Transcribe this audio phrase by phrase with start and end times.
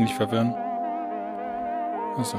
[0.00, 0.54] nicht verwirren.
[2.16, 2.38] Achso.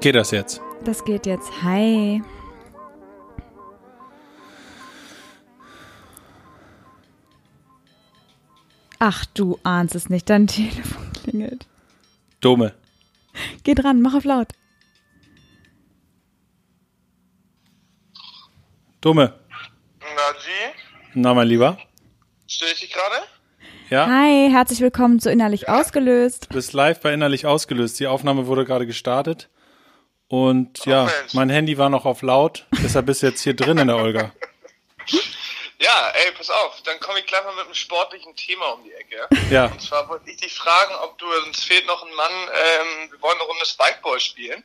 [0.00, 0.60] Geht das jetzt?
[0.84, 1.50] Das geht jetzt.
[1.62, 2.22] Hi.
[9.00, 10.28] Ach, du ahnst es nicht.
[10.30, 11.66] Dein Telefon klingelt.
[12.40, 12.74] Dome.
[13.64, 14.48] Geh dran, mach auf laut.
[19.00, 19.34] Dome.
[21.20, 21.76] Na, mein Lieber.
[22.46, 23.16] störe ich dich gerade?
[23.90, 24.06] Ja?
[24.06, 26.46] Hi, herzlich willkommen zu Innerlich Ausgelöst.
[26.48, 27.98] Du bist live bei Innerlich ausgelöst.
[27.98, 29.48] Die Aufnahme wurde gerade gestartet.
[30.28, 31.34] Und ja, Mensch.
[31.34, 32.68] mein Handy war noch auf laut.
[32.84, 34.32] Deshalb bist du jetzt hier drin in der Olga.
[35.80, 38.92] Ja, ey, pass auf, dann komme ich gleich mal mit einem sportlichen Thema um die
[38.92, 39.28] Ecke.
[39.48, 39.66] Ja.
[39.66, 43.22] Und zwar wollte ich dich fragen, ob du, uns fehlt noch ein Mann, ähm, wir
[43.22, 44.64] wollen eine Runde Spikeball spielen.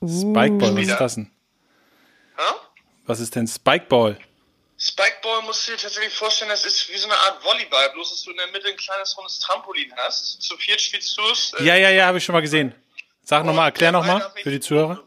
[0.00, 1.30] Spikeball, was ist das denn?
[2.36, 2.54] Hä?
[3.04, 4.16] Was ist denn Spikeball?
[4.86, 8.22] Spikeball musst du dir tatsächlich vorstellen, das ist wie so eine Art Volleyball, bloß dass
[8.22, 10.42] du in der Mitte ein kleines rundes Trampolin hast.
[10.42, 11.54] Zu viert spielst du es.
[11.54, 12.74] äh, Ja, ja, ja, habe ich schon mal gesehen.
[13.22, 15.02] Sag nochmal, erklär nochmal für die Zuhörer.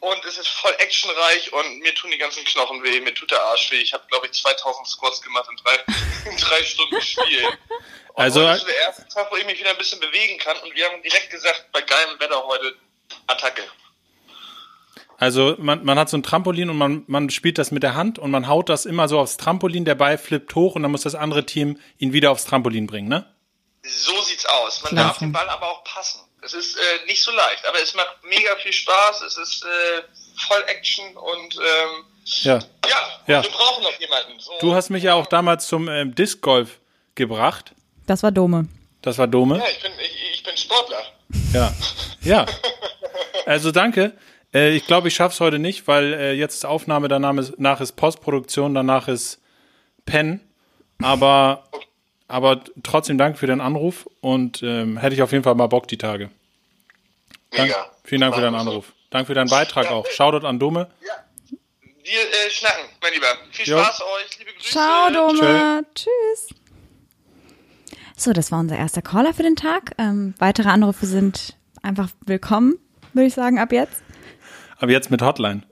[0.00, 3.40] Und es ist voll actionreich und mir tun die ganzen Knochen weh, mir tut der
[3.42, 3.76] Arsch weh.
[3.80, 5.78] Ich habe, glaube ich, 2000 Squats gemacht in drei,
[6.30, 7.44] in drei Stunden Spiel.
[7.46, 10.58] Und Also- heute ist der erste Tag, wo ich mich wieder ein bisschen bewegen kann
[10.58, 12.74] und wir haben direkt gesagt, bei geilem Wetter heute
[13.28, 13.62] Attacke.
[15.18, 18.18] Also man, man hat so ein Trampolin und man, man spielt das mit der Hand
[18.18, 21.02] und man haut das immer so aufs Trampolin, der Ball flippt hoch und dann muss
[21.02, 23.26] das andere Team ihn wieder aufs Trampolin bringen, ne?
[23.82, 24.82] So sieht's aus.
[24.82, 25.06] Man Klasse.
[25.08, 26.20] darf den Ball aber auch passen.
[26.42, 29.22] Es ist äh, nicht so leicht, aber es macht mega viel Spaß.
[29.22, 30.02] Es ist äh,
[30.48, 32.04] voll Action und ähm,
[32.42, 32.58] Ja.
[32.58, 33.42] ja, Ja.
[33.42, 34.38] wir brauchen noch jemanden.
[34.40, 36.80] So, Du hast mich ja auch damals zum ähm, Disc Golf
[37.14, 37.72] gebracht.
[38.06, 38.68] Das war Dome.
[39.02, 39.58] Das war Dome.
[39.58, 41.02] Ja, ich bin, ich, ich bin Sportler.
[41.52, 41.72] Ja.
[42.22, 42.46] Ja.
[43.46, 44.16] Also danke.
[44.54, 47.80] Äh, ich glaube, ich schaff's heute nicht, weil äh, jetzt ist Aufnahme, danach ist, nach
[47.80, 49.40] ist Postproduktion, danach ist
[50.06, 50.40] Pen.
[51.02, 51.64] Aber,
[52.28, 55.88] aber trotzdem danke für den Anruf und ähm, hätte ich auf jeden Fall mal Bock
[55.88, 56.30] die Tage.
[57.50, 57.90] Dank, Mega.
[58.04, 58.54] vielen Dank für deinen.
[58.54, 58.92] Anruf.
[59.10, 60.06] Danke für deinen Beitrag auch.
[60.06, 60.88] Shoutout an Dome.
[61.04, 61.12] Ja.
[62.02, 63.26] Wir äh, schnacken, mein Lieber.
[63.50, 63.78] Viel Jo.
[63.78, 64.38] Spaß euch.
[64.38, 64.70] Liebe Grüße.
[64.70, 65.84] Ciao, Dome.
[65.94, 66.48] Tschüss.
[68.16, 69.92] So, das war unser erster Caller für den Tag.
[69.98, 72.78] Ähm, weitere Anrufe sind einfach willkommen,
[73.12, 74.03] würde ich sagen, ab jetzt.
[74.84, 75.62] Aber jetzt mit Hotline.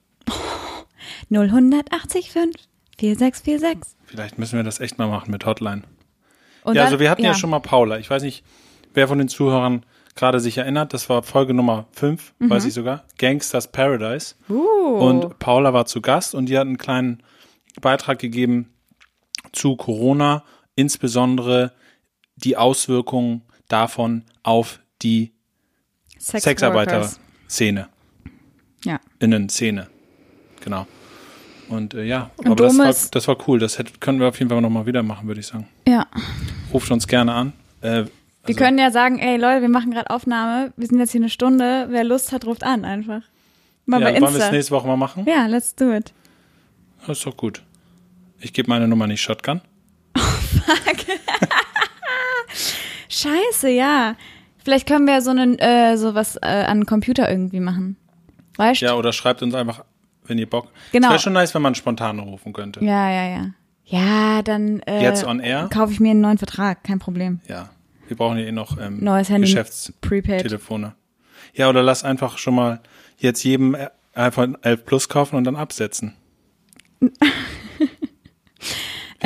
[1.28, 3.94] 0185 4646.
[4.06, 5.82] Vielleicht müssen wir das echt mal machen mit Hotline.
[6.64, 7.34] Und ja, dann- also wir hatten ja.
[7.34, 7.98] schon mal Paula.
[7.98, 8.42] Ich weiß nicht,
[8.94, 9.84] wer von den Zuhörern
[10.14, 10.94] gerade sich erinnert.
[10.94, 13.04] Das war Folge Nummer 5, weiß ich sogar.
[13.18, 14.34] Gangsters Paradise.
[14.48, 14.54] Mhm.
[14.56, 17.22] Uh, Und Paula war zu Gast und die hat einen kleinen
[17.82, 18.72] Beitrag gegeben
[19.52, 20.42] zu Corona,
[20.74, 21.74] insbesondere
[22.36, 25.34] die Auswirkungen davon auf die.
[26.18, 27.88] Sexarbeiter-Szene,
[28.84, 29.00] Ja.
[29.20, 29.86] Innen-Szene.
[30.64, 30.86] Genau.
[31.68, 33.58] Und äh, ja, Und aber das war, das war cool.
[33.58, 35.66] Das hätte, können wir auf jeden Fall nochmal wieder machen, würde ich sagen.
[35.88, 36.06] Ja.
[36.72, 37.52] Ruft uns gerne an.
[37.80, 38.08] Äh, Wir
[38.48, 41.30] also- können ja sagen, ey Leute, wir machen gerade Aufnahme, wir sind jetzt hier eine
[41.30, 43.22] Stunde, wer Lust hat, ruft an einfach.
[43.86, 44.50] Mal ja, bei wollen wir es Insta.
[44.52, 45.24] nächste Woche mal machen?
[45.26, 46.12] Ja, let's do it.
[47.06, 47.62] Das ist doch gut.
[48.38, 49.60] Ich gebe meine Nummer nicht Shotgun.
[53.08, 54.16] Scheiße, ja.
[54.64, 57.96] Vielleicht können wir so einen, äh, so was äh, an den Computer irgendwie machen.
[58.56, 58.80] Weißt?
[58.82, 59.84] Ja, oder schreibt uns einfach,
[60.24, 60.70] wenn ihr Bock.
[60.92, 61.08] Genau.
[61.08, 62.84] Es wäre schon nice, wenn man spontan rufen könnte.
[62.84, 63.46] Ja, ja, ja.
[63.84, 65.68] Ja, dann äh, Jetzt on air?
[65.72, 67.40] kaufe ich mir einen neuen Vertrag, kein Problem.
[67.48, 67.70] Ja.
[68.06, 70.94] Wir brauchen ja eh noch ähm, Neues Handy, Geschäftstelefone.
[71.54, 72.80] Ja, oder lass einfach schon mal
[73.18, 76.14] jetzt jedem äh, iPhone 11 Plus kaufen und dann absetzen.
[77.00, 77.10] Wir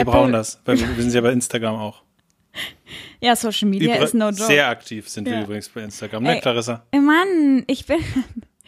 [0.02, 2.02] Apple- brauchen das, weil wir, wir sind ja bei Instagram auch.
[3.20, 4.44] Ja, Social Media Übr- ist no joke.
[4.44, 5.42] Sehr aktiv sind wir Ja.
[5.42, 6.40] übrigens bei Instagram, ne, Ey.
[6.40, 6.84] Clarissa?
[6.92, 7.98] Mann, ich bin.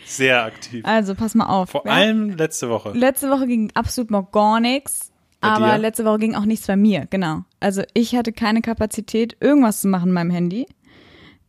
[0.05, 0.85] Sehr aktiv.
[0.87, 1.71] Also, pass mal auf.
[1.71, 1.93] Vor ja?
[1.93, 2.93] allem letzte Woche.
[2.93, 5.13] Letzte Woche ging absolut mal gar nichts.
[5.41, 5.79] Bei Aber dir?
[5.79, 7.45] letzte Woche ging auch nichts bei mir, genau.
[7.61, 10.67] Also ich hatte keine Kapazität, irgendwas zu machen in meinem Handy.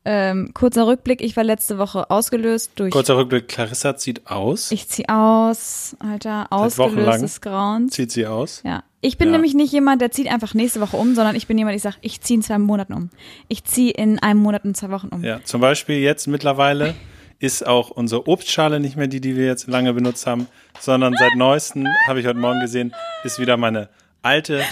[0.06, 2.92] Ähm, kurzer Rückblick, ich war letzte Woche ausgelöst durch.
[2.92, 4.72] Kurzer Rückblick, Clarissa zieht aus.
[4.72, 7.94] Ich zieh aus, Alter, ausgelöst des Grauens.
[7.94, 8.62] Zieht sie aus.
[8.64, 8.84] Ja.
[9.02, 9.34] Ich bin Ja.
[9.34, 11.96] nämlich nicht jemand, der zieht einfach nächste Woche um, sondern ich bin jemand, ich sag,
[12.02, 13.10] ich ziehe in zwei Monaten um.
[13.48, 15.24] Ich ziehe in einem Monat und zwei Wochen um.
[15.24, 16.96] Ja, zum Beispiel jetzt mittlerweile
[17.40, 20.48] ist auch unsere Obstschale nicht mehr die, die wir jetzt lange benutzt haben,
[20.80, 22.94] sondern seit neuestem, habe ich heute Morgen gesehen,
[23.24, 23.90] ist wieder meine
[24.22, 24.64] alte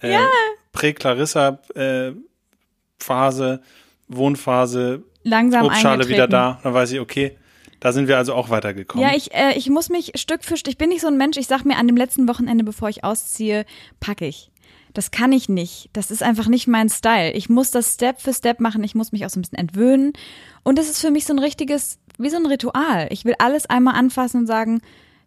[0.00, 0.18] äh,
[0.72, 3.60] Prä-Clarissa-Phase,
[4.08, 6.60] Wohnphase, Langsam Obstschale wieder da.
[6.62, 7.36] Dann weiß ich, okay,
[7.80, 9.06] da sind wir also auch weitergekommen.
[9.06, 11.36] Ja, ich, äh, ich muss mich Stück für Stück, ich bin nicht so ein Mensch,
[11.36, 13.64] ich sag mir an dem letzten Wochenende, bevor ich ausziehe,
[14.00, 14.50] packe ich.
[14.94, 15.90] Das kann ich nicht.
[15.92, 17.32] Das ist einfach nicht mein Style.
[17.32, 18.84] Ich muss das Step für Step machen.
[18.84, 20.12] Ich muss mich auch so ein bisschen entwöhnen.
[20.62, 23.08] Und das ist für mich so ein richtiges, wie so ein Ritual.
[23.10, 24.80] Ich will alles einmal anfassen und sagen,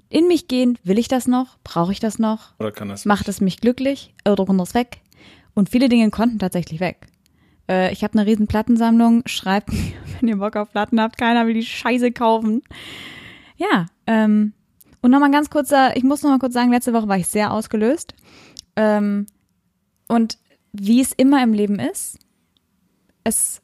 [0.09, 1.57] in mich gehen, will ich das noch?
[1.63, 2.53] Brauche ich das noch?
[2.59, 3.05] Oder kann das?
[3.05, 4.13] Macht es mich glücklich?
[4.25, 5.01] Oder kommt das weg?
[5.53, 7.07] Und viele Dinge konnten tatsächlich weg.
[7.69, 9.23] Äh, ich habe eine riesen Plattensammlung.
[9.25, 11.17] Schreibt mir, wenn ihr Bock auf Platten habt.
[11.17, 12.61] Keiner will die Scheiße kaufen.
[13.57, 14.53] Ja, ähm,
[15.01, 18.13] und nochmal ganz kurzer, ich muss nochmal kurz sagen, letzte Woche war ich sehr ausgelöst.
[18.75, 19.25] Ähm,
[20.07, 20.37] und
[20.71, 22.19] wie es immer im Leben ist,
[23.23, 23.61] es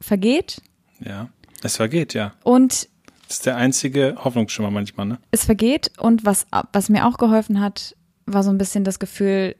[0.00, 0.62] vergeht
[1.00, 1.28] Ja.
[1.66, 2.32] Es vergeht, ja.
[2.42, 2.88] und
[3.28, 5.18] Das ist der einzige Hoffnungsschimmer manchmal, ne?
[5.30, 7.96] es vergeht und was, was mir auch geholfen hat,
[8.26, 9.54] war so ein bisschen das Gefühl,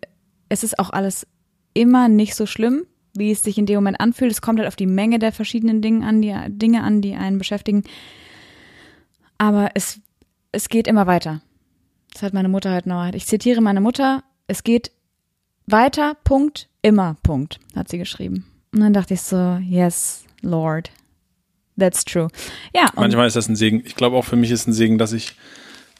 [0.48, 1.26] es ist auch alles
[1.74, 4.30] immer nicht so schlimm, wie es sich in dem Moment anfühlt.
[4.30, 7.38] Es kommt halt auf die Menge der verschiedenen Dinge an, die, Dinge an, die einen
[7.38, 7.84] beschäftigen.
[9.38, 10.00] Aber es,
[10.52, 11.40] es geht immer weiter.
[12.12, 13.12] Das hat meine Mutter halt noch.
[13.12, 14.90] Ich zitiere meine Mutter, es geht
[15.66, 18.46] weiter, Punkt, immer, Punkt, hat sie geschrieben.
[18.72, 20.90] Und dann dachte ich so, yes, Lord.
[21.78, 22.28] That's true.
[22.74, 23.82] Ja, Manchmal ist das ein Segen.
[23.84, 25.36] Ich glaube auch für mich ist ein Segen, dass ich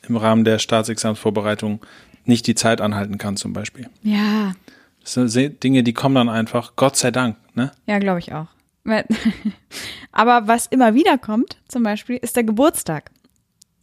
[0.09, 1.85] im Rahmen der Staatsexamensvorbereitung
[2.25, 3.89] nicht die Zeit anhalten kann, zum Beispiel.
[4.03, 4.55] ja,
[5.03, 7.73] Das sind Dinge, die kommen dann einfach, Gott sei Dank, ne?
[7.87, 8.47] Ja, glaube ich auch.
[10.13, 13.11] Aber was immer wieder kommt, zum Beispiel, ist der Geburtstag.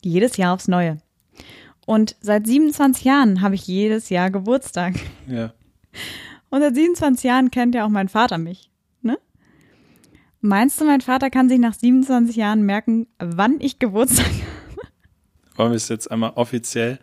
[0.01, 0.97] Jedes Jahr aufs Neue.
[1.85, 4.95] Und seit 27 Jahren habe ich jedes Jahr Geburtstag.
[5.27, 5.53] Ja.
[6.49, 8.69] Und seit 27 Jahren kennt ja auch mein Vater mich.
[10.45, 14.87] Meinst du, mein Vater kann sich nach 27 Jahren merken, wann ich Geburtstag habe?
[15.55, 16.99] Wollen wir es jetzt einmal offiziell?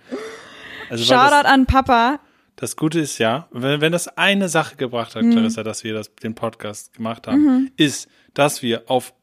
[0.90, 2.20] Also Shoutout das, an Papa.
[2.56, 5.18] das Gute ist ja, wenn, wenn das eine Sache gebracht Mhm.
[5.26, 9.14] hat, Clarissa, dass wir das, den Podcast gemacht haben, ist, dass wir auf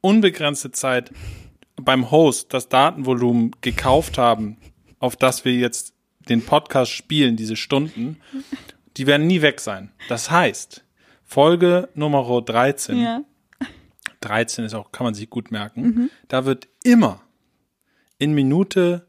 [0.00, 1.12] unbegrenzte Zeit
[1.76, 4.56] beim Host das Datenvolumen gekauft haben,
[4.98, 5.94] auf das wir jetzt
[6.28, 8.16] den Podcast spielen, diese Stunden,
[8.96, 9.92] die werden nie weg sein.
[10.08, 10.84] Das heißt,
[11.24, 13.20] Folge Nummer 13, Ja.
[14.22, 17.20] 13 ist auch, kann man sich gut merken, da wird immer
[18.18, 19.06] in Minute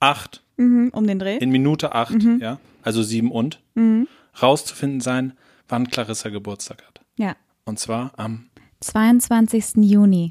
[0.00, 1.36] 8, Mhm, um den Dreh.
[1.36, 3.60] in Minute 8, ja, also 7 und,
[4.40, 5.34] rauszufinden sein,
[5.68, 7.00] wann Clarissa Geburtstag hat.
[7.16, 7.36] Ja.
[7.64, 8.48] Und zwar am
[8.80, 9.76] 22.
[9.84, 10.30] Juni.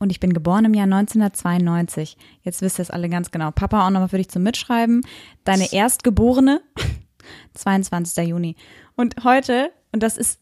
[0.00, 2.16] Und ich bin geboren im Jahr 1992.
[2.42, 3.50] Jetzt wisst ihr es alle ganz genau.
[3.50, 5.02] Papa auch nochmal für dich zum Mitschreiben.
[5.44, 6.60] Deine Erstgeborene,
[7.54, 8.26] 22.
[8.28, 8.54] Juni.
[8.96, 10.40] Und heute, und das ist,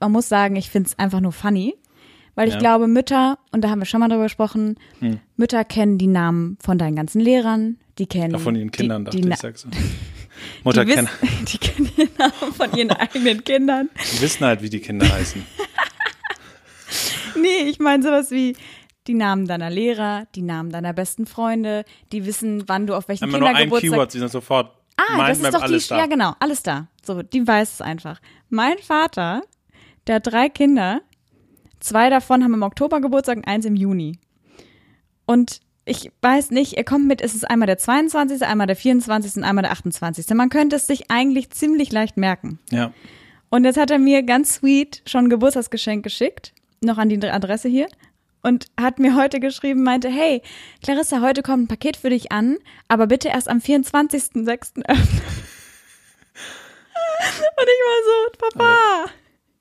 [0.00, 1.74] man muss sagen, ich finde es einfach nur funny,
[2.34, 2.60] weil ich Ja.
[2.60, 5.20] glaube, Mütter, und da haben wir schon mal drüber gesprochen, Hm.
[5.36, 9.10] Mütter kennen die Namen von deinen ganzen Lehrern, die kennen Auch von ihren Kindern, die,
[9.10, 9.68] dachte die, ich, sagst du.
[10.64, 13.88] Mutter die, kennen, wissen, die kennen die Namen von ihren eigenen Kindern.
[14.14, 15.42] die wissen halt, wie die Kinder heißen.
[17.40, 18.56] Nee, ich meine sowas wie
[19.06, 23.24] die Namen deiner Lehrer, die Namen deiner besten Freunde, die wissen, wann du auf welchen
[23.24, 23.90] Immer nur ein Kindergeburtstag.
[23.92, 25.98] Keyword, sie sind sofort ah, das Mindmap, ist doch die, da.
[25.98, 26.88] ja genau, alles da.
[27.04, 28.20] So, die weiß es einfach.
[28.48, 29.42] Mein Vater,
[30.06, 31.02] der hat drei Kinder,
[31.80, 34.18] zwei davon haben im Oktober Geburtstag und eins im Juni.
[35.26, 39.36] Und ich weiß nicht, er kommt mit, es ist einmal der 22., einmal der 24.
[39.36, 40.28] und einmal der 28.
[40.34, 42.58] Man könnte es sich eigentlich ziemlich leicht merken.
[42.70, 42.92] Ja.
[43.50, 47.68] Und jetzt hat er mir ganz sweet schon ein Geburtstagsgeschenk geschickt, noch an die Adresse
[47.68, 47.88] hier.
[48.42, 50.42] Und hat mir heute geschrieben, meinte, hey,
[50.82, 54.84] Clarissa, heute kommt ein Paket für dich an, aber bitte erst am 24.06.
[54.86, 54.86] öffnen.
[57.18, 59.10] Und ich war so, Papa.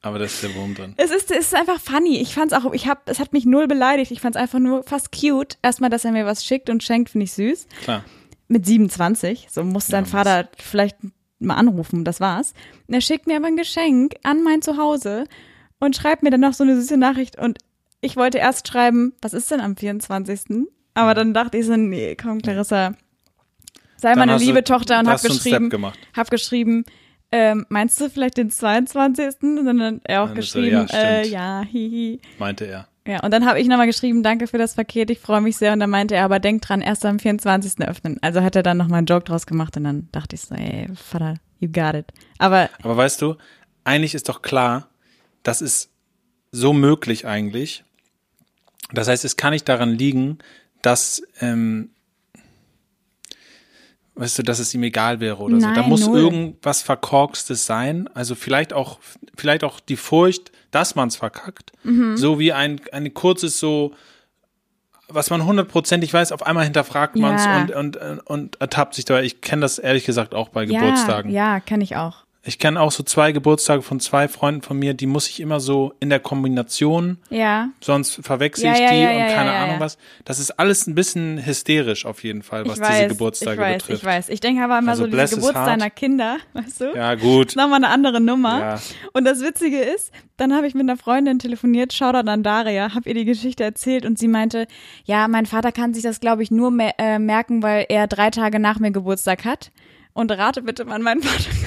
[0.06, 0.94] Aber da ist der Wurm drin.
[0.98, 2.18] Es ist, es ist einfach funny.
[2.20, 4.12] Ich fand's auch, ich hab, es hat mich null beleidigt.
[4.12, 5.58] Ich fand's einfach nur fast cute.
[5.63, 7.68] Erstmal, dass er mir was schickt und schenkt, finde ich süß.
[7.84, 8.03] Klar.
[8.48, 9.48] Mit 27.
[9.50, 10.98] So muss dein Ja, Vater vielleicht
[11.39, 12.06] mal anrufen.
[12.06, 12.53] Das war's.
[12.88, 15.24] Und er schickt mir aber ein Geschenk an mein Zuhause
[15.80, 17.39] und schreibt mir dann noch so eine süße Nachricht.
[17.39, 17.58] Und
[18.01, 20.68] ich wollte erst schreiben, was ist denn am 24.?
[20.94, 22.94] Aber dann dachte ich so, nee, komm, Clarissa,
[23.98, 25.72] sei Dann meine hast du- liebe Tochter und hab geschrieben,
[26.15, 26.86] hab geschrieben,
[27.36, 29.42] ähm, meinst du vielleicht den 22.?
[29.42, 32.22] Und dann hat er auch Dann ist er, geschrieben, ja, äh, ja, hihi.
[32.39, 32.88] Meinte er.
[33.06, 35.74] Ja, und dann habe ich nochmal geschrieben, danke für das Paket, ich freue mich sehr.
[35.74, 37.88] Und dann meinte er, aber denk dran, erst am 24.
[37.88, 38.18] öffnen.
[38.22, 40.88] Also hat er dann nochmal einen Joke draus gemacht und dann dachte ich so, ey,
[40.96, 42.08] Vater, you got it.
[42.39, 43.36] Aber Aber weißt du,
[43.84, 44.88] eigentlich ist doch klar,
[45.44, 45.92] das ist
[46.51, 47.84] so möglich eigentlich.
[48.94, 50.39] Das heißt, es kann nicht daran liegen,
[50.82, 51.89] dass, ähm,
[54.15, 55.67] weißt du, dass es ihm egal wäre oder so.
[55.67, 56.19] Da Nein, muss null.
[56.19, 58.10] irgendwas Verkorkstes sein.
[58.13, 59.00] Also vielleicht auch,
[59.36, 61.72] vielleicht auch die Furcht, dass man es verkackt.
[61.84, 62.15] Mhm.
[62.17, 63.93] So wie ein, ein kurzes so,
[65.07, 67.62] was man hundertprozentig weiß, auf einmal hinterfragt man es Ja.
[67.62, 69.24] und, und, und ertappt sich dabei.
[69.24, 71.31] Ich kenne das ehrlich gesagt auch bei ja, Geburtstagen.
[71.31, 72.25] ja, kann ich auch.
[72.48, 75.60] Ich kenne auch so zwei Geburtstage von zwei Freunden von mir, die muss ich immer
[75.60, 77.70] so in der Kombination, Ja.
[77.82, 79.98] sonst verwechsel ich ja, die ja, und keine Ahnung was.
[80.25, 83.60] Das ist alles ein bisschen hysterisch auf jeden Fall, was ich weiß, diese Geburtstage ich
[83.60, 84.00] weiß, betrifft.
[84.02, 85.68] Ich weiß, ich denke aber immer Also so diese his Geburt heart.
[85.68, 86.94] deiner Kinder, weißt du?
[86.96, 87.48] Ja, gut.
[87.50, 88.80] ist nochmal eine andere Nummer.
[89.14, 93.10] Und das Witzige ist, dann habe ich mit einer Freundin telefoniert, Shoutout an Daria, habe
[93.10, 94.68] ihr die Geschichte erzählt und sie meinte,
[95.06, 98.30] ja, mein Vater kann sich das, glaube ich, nur mer äh, merken, weil er drei
[98.30, 99.72] Tage nach mir Geburtstag hat.
[100.14, 101.64] Und rate bitte, wann mein Vater Geburtstag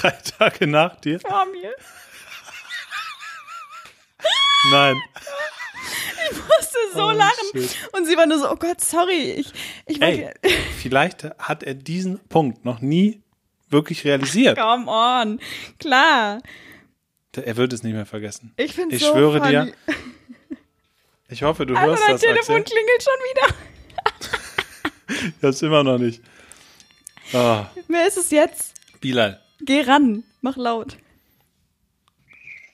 [0.00, 1.20] Drei Tage nach dir?
[1.20, 1.72] vor mir.
[4.70, 4.96] Nein.
[6.32, 7.34] musste so Oh, lachen.
[7.52, 7.76] shit.
[7.92, 9.52] Und sie war nur so, oh Gott, sorry, ich,
[9.86, 10.30] ich Ey,
[10.80, 13.22] vielleicht hat er diesen Punkt noch nie
[13.70, 14.58] wirklich realisiert.
[14.58, 15.40] come on.
[15.78, 16.40] Klar,
[17.36, 18.52] Er wird es nicht mehr vergessen.
[18.56, 19.50] ich finde Ich so schwöre funny.
[19.50, 19.72] dir,
[21.28, 22.74] ich hoffe, du Also hörst dein das, Telefon Axel.
[22.76, 23.54] klingelt schon wieder.
[25.40, 26.22] Das immer noch nicht.
[27.32, 28.74] Ah, Wer ist es jetzt?
[29.00, 29.40] Bilal.
[29.60, 30.96] Geh ran, mach laut.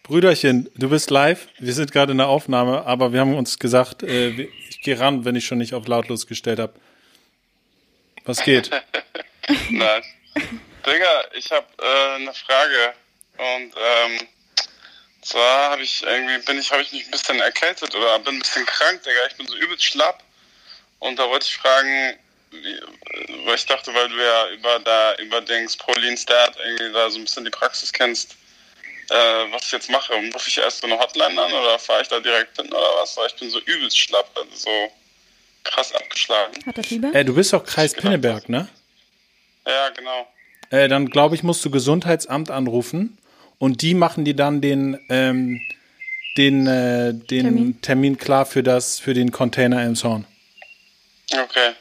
[0.03, 1.49] Brüderchen, du bist live.
[1.59, 5.25] Wir sind gerade in der Aufnahme, aber wir haben uns gesagt, äh, ich gehe ran,
[5.25, 6.75] wenn ich schon nicht auf lautlos gestellt habe.
[8.25, 8.71] Was geht?
[9.71, 10.07] Nice.
[10.87, 12.95] Digga, ich habe äh, eine Frage
[13.37, 14.29] und ähm,
[15.21, 18.39] zwar habe ich irgendwie bin ich habe ich mich ein bisschen erkältet oder bin ein
[18.39, 19.27] bisschen krank, Digga.
[19.29, 20.23] Ich bin so übelst schlapp
[20.99, 22.19] und da wollte ich fragen,
[23.45, 27.19] weil ich dachte, weil du ja über da über Dings Prolin Stat irgendwie da so
[27.19, 28.37] ein bisschen die Praxis kennst,
[29.11, 29.15] äh,
[29.53, 30.15] was ich jetzt mache.
[30.15, 33.17] Rufe ich erst so eine Hotline an oder fahre ich da direkt hin oder was?
[33.17, 34.93] Weil ich bin so übelst schlapp, also so
[35.65, 36.55] krass abgeschlagen.
[36.67, 37.15] Hat er Fieber?
[37.15, 38.69] Äh, du bist doch Kreis Pinneberg, ne?
[39.67, 40.27] Ja, genau.
[40.71, 43.19] Äh, dann glaube ich, musst du Gesundheitsamt anrufen
[43.59, 45.61] und die machen dir dann den, ähm,
[46.37, 47.81] den, äh, den Termin.
[47.81, 48.19] Termin.
[48.19, 50.27] klar für das, für den Container im Zorn.
[51.33, 51.73] Okay.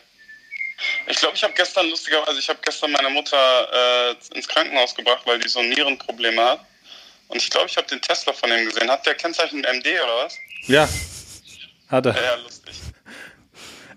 [1.08, 4.96] Ich glaube, ich habe gestern lustigerweise, also ich habe gestern meine Mutter äh, ins Krankenhaus
[4.96, 6.60] gebracht, weil die so Nierenprobleme hat.
[7.28, 8.90] Und ich glaube, ich habe den Tesla von ihm gesehen.
[8.90, 10.38] Hat der Kennzeichen MD oder was?
[10.68, 10.88] Ja,
[11.90, 12.16] hat er.
[12.16, 12.76] Ja, lustig.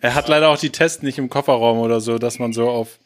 [0.01, 2.99] Er hat leider auch die Tests nicht im Kofferraum oder so, dass man so auf,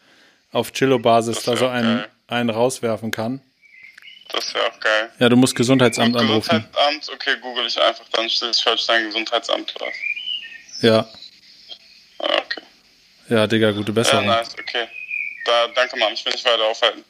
[0.52, 2.10] auf Chillo-Basis da so einen, geil.
[2.28, 3.40] einen rauswerfen kann.
[4.32, 5.10] Das wäre auch geil.
[5.18, 6.48] Ja, du musst Gesundheitsamt Und anrufen.
[6.72, 10.82] Gesundheitsamt, okay, google ich einfach, dann sein Gesundheitsamt oder was?
[10.82, 11.08] Ja,
[12.22, 12.60] Ah, okay.
[13.30, 14.26] Ja, Digga, gute Ja, Besserung.
[14.26, 14.86] nice, okay.
[15.46, 17.04] Da, danke, Mann, ich will nicht weiter aufhalten.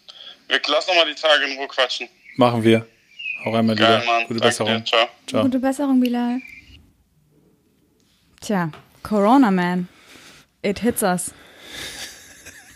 [0.48, 2.08] Wir lassen nochmal die Tage in Ruhe quatschen.
[2.36, 2.86] Machen wir.
[3.44, 4.02] Auch einmal Geil.
[4.06, 4.22] Mann.
[4.26, 4.76] Gute danke Besserung.
[4.78, 4.84] Dir.
[4.84, 5.08] Ciao.
[5.26, 5.42] Ciao.
[5.42, 6.40] Gute Besserung, Bilal.
[8.40, 8.70] Tja,
[9.02, 9.88] Corona, man.
[10.62, 11.32] It hits us.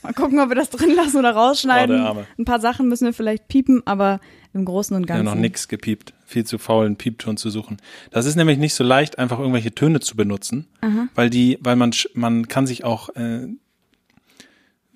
[0.02, 1.96] Mal gucken, ob wir das drin lassen oder rausschneiden.
[1.96, 2.26] Oh, der Arme.
[2.38, 4.20] Ein paar Sachen müssen wir vielleicht piepen, aber
[4.54, 5.24] im Großen und Ja, Ganzen.
[5.24, 6.14] noch nix gepiept.
[6.26, 7.76] Viel zu faul, einen Piepton zu suchen.
[8.10, 10.66] Das ist nämlich nicht so leicht, einfach irgendwelche Töne zu benutzen,
[11.14, 13.48] weil die, weil man, man kann sich auch äh,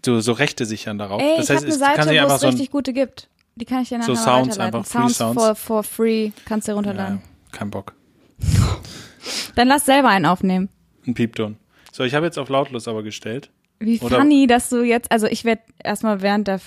[0.05, 1.21] so, so Rechte sichern darauf.
[1.21, 2.93] Ey, das ich heißt, es kann Seite, sich wo einfach es so ein, richtig gute
[2.93, 3.29] gibt.
[3.57, 5.35] Die kann ich dir nachher So Sounds einfach, free Sounds Sounds.
[5.43, 7.23] For, for free kannst du dir ja, runterladen.
[7.53, 7.95] kein Bock.
[9.57, 10.69] Dann lass selber einen aufnehmen.
[11.07, 11.57] Ein Piepton.
[11.93, 13.51] So, ich habe jetzt auf lautlos aber gestellt.
[13.81, 16.61] Wie Oder- funny, dass du jetzt, also ich werde erstmal während der,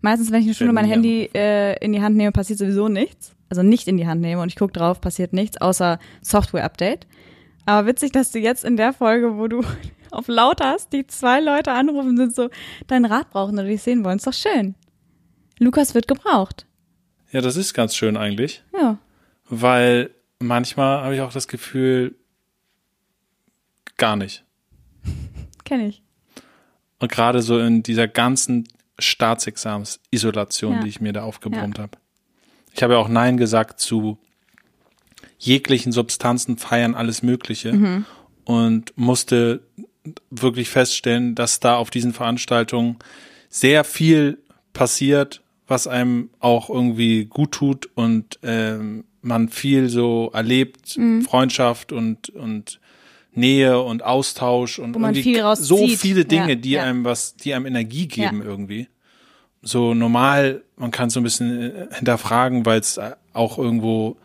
[0.00, 3.34] meistens wenn ich Schule Werden mein Handy äh, in die Hand nehme, passiert sowieso nichts.
[3.50, 7.06] Also nicht in die Hand nehme und ich gucke drauf, passiert nichts, außer Software-Update.
[7.66, 9.62] Aber witzig, dass du jetzt in der Folge, wo du
[10.12, 12.48] auf laut hast, die zwei Leute anrufen, sind so,
[12.86, 14.16] deinen Rat brauchen oder dich sehen wollen.
[14.16, 14.74] Ist doch schön.
[15.58, 16.64] Lukas wird gebraucht.
[17.32, 18.98] Ja, das ist ganz schön eigentlich, Ja.
[19.48, 22.14] weil manchmal habe ich auch das Gefühl,
[23.96, 24.44] gar nicht.
[25.64, 26.02] Kenne ich.
[27.00, 30.80] Und gerade so in dieser ganzen Staatsexamens-Isolation, Ja.
[30.82, 31.92] die ich mir da aufgebrummt habe.
[32.74, 34.18] Ich habe ja auch Nein gesagt zu
[35.38, 37.72] jeglichen Substanzen, Feiern, alles Mögliche.
[37.72, 38.04] Mhm.
[38.44, 39.62] Und musste
[40.30, 42.98] wirklich feststellen, dass da auf diesen Veranstaltungen
[43.48, 44.38] sehr viel
[44.72, 51.22] passiert, was einem auch irgendwie gut tut und ähm, man viel so erlebt, Mhm.
[51.22, 52.80] Freundschaft und, und
[53.32, 56.82] Nähe und Austausch und viel so viele Dinge, Ja, die ja.
[56.82, 58.44] einem was, die einem Energie geben Ja.
[58.48, 58.88] irgendwie.
[59.62, 64.16] So normal, man kann so ein bisschen äh, hinterfragen, weil es äh, auch irgendwo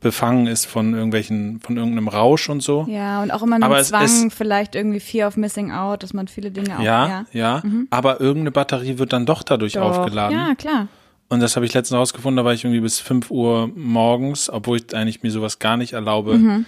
[0.00, 2.86] befangen ist von irgendwelchen, von irgendeinem Rausch und so.
[2.88, 6.12] Ja, und auch immer nur es- Zwang, es- vielleicht irgendwie Fear of Missing Out, dass
[6.12, 9.80] man viele Dinge auch, Ja, ja, aber irgendeine Batterie wird dann doch dadurch Mhm.
[9.80, 9.98] Doch.
[9.98, 10.36] aufgeladen.
[10.38, 10.88] Ja, klar.
[11.28, 14.78] Und das habe ich letztens rausgefunden, da war ich irgendwie bis 5 Uhr morgens, obwohl
[14.78, 16.64] ich eigentlich mir sowas gar nicht erlaube, Mhm.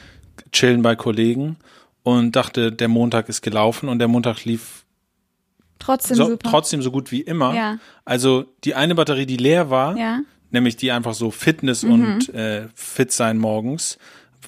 [0.52, 1.56] chillen bei Kollegen
[2.02, 4.84] und dachte, der Montag ist gelaufen und der Montag lief
[5.78, 6.48] Trotzdem so, super.
[6.50, 7.54] trotzdem so gut wie immer.
[7.54, 7.78] Ja.
[8.04, 10.18] Also die eine Batterie, die leer war, Ja.
[10.18, 10.26] Mhm.
[10.50, 13.98] nämlich die einfach so Fitness und äh, fit sein morgens,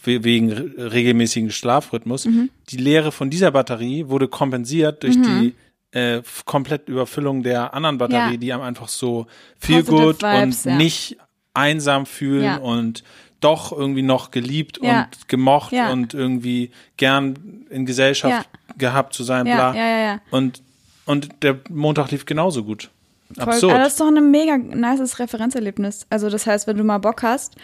[0.05, 2.51] we- wegen re regelmäßigen Schlafrhythmus, Mhm.
[2.71, 5.55] die Leere von dieser Batterie wurde kompensiert durch die
[5.91, 8.37] äh, komplett Überfüllung der anderen Batterie, Ja.
[8.37, 9.27] die einem einfach so
[9.61, 10.77] viel gut und ja.
[10.77, 11.17] nicht
[11.53, 12.57] einsam fühlen Ja.
[12.57, 13.05] und
[13.41, 15.05] doch irgendwie noch geliebt Ja.
[15.05, 15.91] und gemocht Ja.
[15.93, 18.49] und irgendwie gern in Gesellschaft
[18.79, 19.75] gehabt zu sein, Ja, bla.
[19.81, 20.21] ja, ja, ja.
[20.31, 20.63] Und,
[21.05, 22.91] und der Montag lief genauso gut.
[23.37, 23.49] Absurd.
[23.53, 26.07] Also das ist doch ein mega nices Referenzerlebnis.
[26.11, 27.57] Also das heißt, wenn du mal Bock hast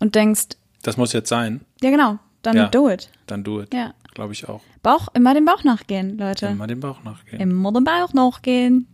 [0.00, 2.68] und denkst, Das muss jetzt sein, ja genau, dann Ja.
[2.68, 3.08] do it.
[3.26, 3.72] dann do it.
[3.72, 3.94] Ja.
[4.14, 4.60] Glaube ich auch.
[4.82, 6.46] Bauch, immer dem Bauch nachgehen, Leute.
[6.46, 7.40] Immer dem Bauch nachgehen.
[7.40, 8.86] Immer dem Bauch nachgehen.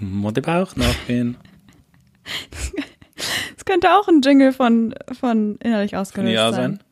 [0.00, 1.36] Immer dem Bauch nachgehen.
[3.66, 6.78] Könnte auch ein Jingle von, von innerlich ausgelöst ja sein.
[6.78, 6.82] sein.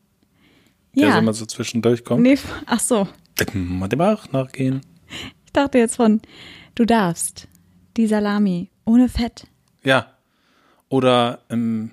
[0.96, 2.22] Der so immer so zwischendurch kommt.
[2.22, 3.08] Nee, ach so.
[3.40, 4.82] Dem Bauch nachgehen.
[5.44, 6.20] Ich dachte jetzt von,
[6.74, 7.48] du darfst
[7.96, 9.46] die Salami ohne Fett.
[9.82, 10.12] Ja.
[10.88, 11.92] Oder ähm,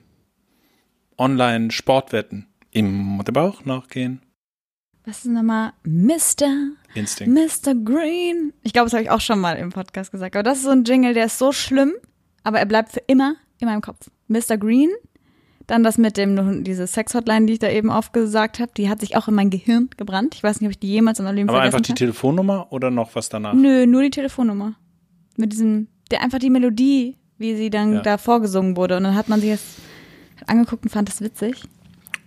[1.17, 2.47] Online-Sportwetten.
[2.71, 4.21] Immer dem Bauch nachgehen.
[5.05, 5.73] Was ist nochmal?
[5.83, 6.71] Mr.
[6.93, 7.33] Instinkt.
[7.33, 7.73] Mr.
[7.75, 8.53] Green.
[8.61, 10.35] Ich glaube, das habe ich auch schon mal im Podcast gesagt.
[10.35, 11.93] Aber das ist so ein Jingle, der ist so schlimm,
[12.43, 14.09] aber er bleibt für immer in meinem Kopf.
[14.31, 14.57] Mr.
[14.57, 14.89] Green.
[15.67, 19.15] Dann das mit dem, diese Sex-Hotline, die ich da eben aufgesagt habe, die hat sich
[19.15, 20.33] auch in mein Gehirn gebrannt.
[20.35, 21.97] Ich weiß nicht, ob ich die jemals in meinem Leben Aber einfach die habe.
[21.99, 23.53] Telefonnummer oder noch was danach?
[23.53, 24.73] Nö, nur die Telefonnummer.
[25.37, 28.01] Mit diesem, der einfach die Melodie, wie sie dann Ja.
[28.01, 28.97] da vorgesungen wurde.
[28.97, 29.63] Und dann hat man sich das
[30.47, 31.63] angeguckt und fand das witzig.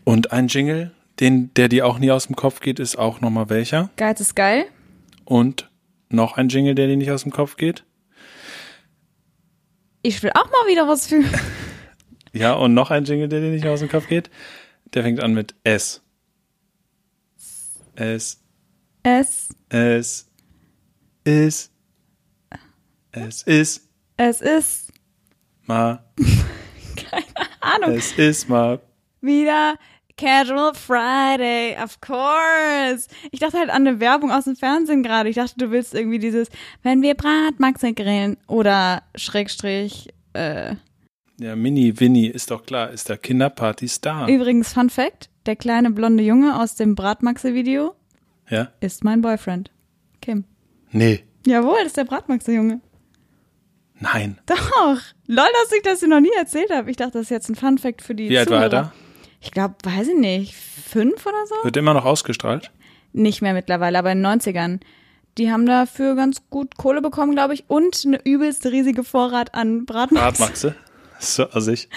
[0.04, 3.50] Und ein Jingle, den, der dir auch nie aus dem Kopf geht, ist auch nochmal
[3.50, 3.90] welcher.
[3.96, 4.64] Geiz ist geil.
[5.24, 5.68] Und
[6.08, 7.84] noch ein Jingle, der dir nicht aus dem Kopf geht.
[10.02, 11.22] Ich will auch mal wieder was für.
[12.34, 14.28] Ja, und noch ein Jingle, der dir nicht aus dem Kopf geht.
[14.92, 16.02] Der fängt an mit S.
[17.96, 18.40] S,
[19.04, 20.28] Es, es,
[21.24, 21.72] ist,
[23.12, 24.92] es ist es ist,
[25.62, 26.04] mal,
[27.60, 28.80] Ahnung, es ist mal.
[29.20, 29.74] wieder
[30.16, 33.08] Casual Friday, of course.
[33.32, 35.28] Ich dachte halt an eine Werbung aus dem Fernsehen gerade.
[35.28, 36.48] Ich dachte, du willst irgendwie dieses,
[36.84, 40.76] wenn wir Bratmaxe grillen oder Schrägstrich, äh,
[41.38, 44.28] Ja, Mini Winnie ist doch klar, ist der Kinderparty-Star.
[44.28, 47.94] übrigens Fun Fact, der kleine blonde Junge aus dem Bratmaxe-Video
[48.48, 48.68] Ja?
[48.80, 49.70] ist mein Boyfriend.
[50.20, 50.44] Kim.
[50.92, 52.80] Nee, Jawohl, das ist der Bratmaxe-Junge.
[54.00, 54.38] nein.
[54.46, 54.98] Doch.
[55.26, 56.90] Lol, dass ich das dir noch nie erzählt habe.
[56.90, 58.82] Ich dachte, das ist jetzt ein Fun Fact für die Wie alt war er Zuhörer.
[58.86, 58.92] da?
[59.40, 61.54] Ich glaube, weiß ich nicht, fünf oder so?
[61.64, 62.70] Wird immer noch ausgestrahlt?
[63.12, 64.80] Nicht mehr mittlerweile, aber in den 90ern.
[65.36, 69.84] Die haben dafür ganz gut Kohle bekommen, glaube ich, und eine übelst riesige Vorrat an
[69.84, 70.38] Bratmax.
[70.38, 70.74] Bratmaxe.
[71.18, 71.88] So, also ich.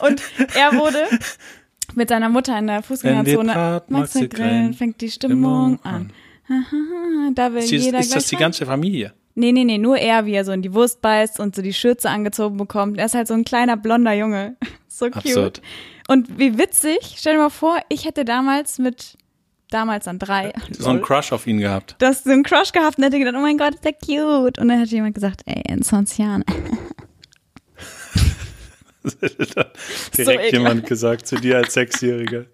[0.00, 0.22] Und
[0.54, 1.04] er wurde
[1.94, 6.12] mit seiner Mutter in der Fußgängerzone Bratmaxe Maxe grillen, fängt die Stimmung an.
[7.34, 8.40] Da will Ist, jeder ist das die rein.
[8.42, 9.12] ganze Familie?
[9.36, 11.72] Nee, nee, nee, nur er, wie er so in die Wurst beißt und so die
[11.72, 12.98] Schürze angezogen bekommt.
[12.98, 14.56] Er ist halt so ein kleiner blonder Junge.
[14.92, 15.16] So cute.
[15.24, 15.62] Absurd.
[16.08, 19.16] Und wie witzig, stell dir mal vor, ich hätte damals mit,
[19.70, 21.94] damals dann drei, So ein Crush auf ihn gehabt.
[22.00, 24.58] das so einen Crush gehabt und hätte gedacht, oh mein Gott, ist der cute.
[24.58, 26.44] Und dann hätte jemand gesagt, ey, in 20 Jahren.
[29.04, 29.38] Direkt
[30.16, 30.52] ekelhaft.
[30.52, 32.46] jemand gesagt zu dir als Sechsjähriger.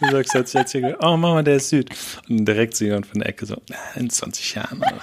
[0.00, 1.84] Du sagst als Sechsjähriger, oh Mama, der ist süß.
[2.28, 3.60] Und direkt so jemand von der Ecke so,
[3.96, 4.78] in 20 Jahren.
[4.78, 5.00] Oder?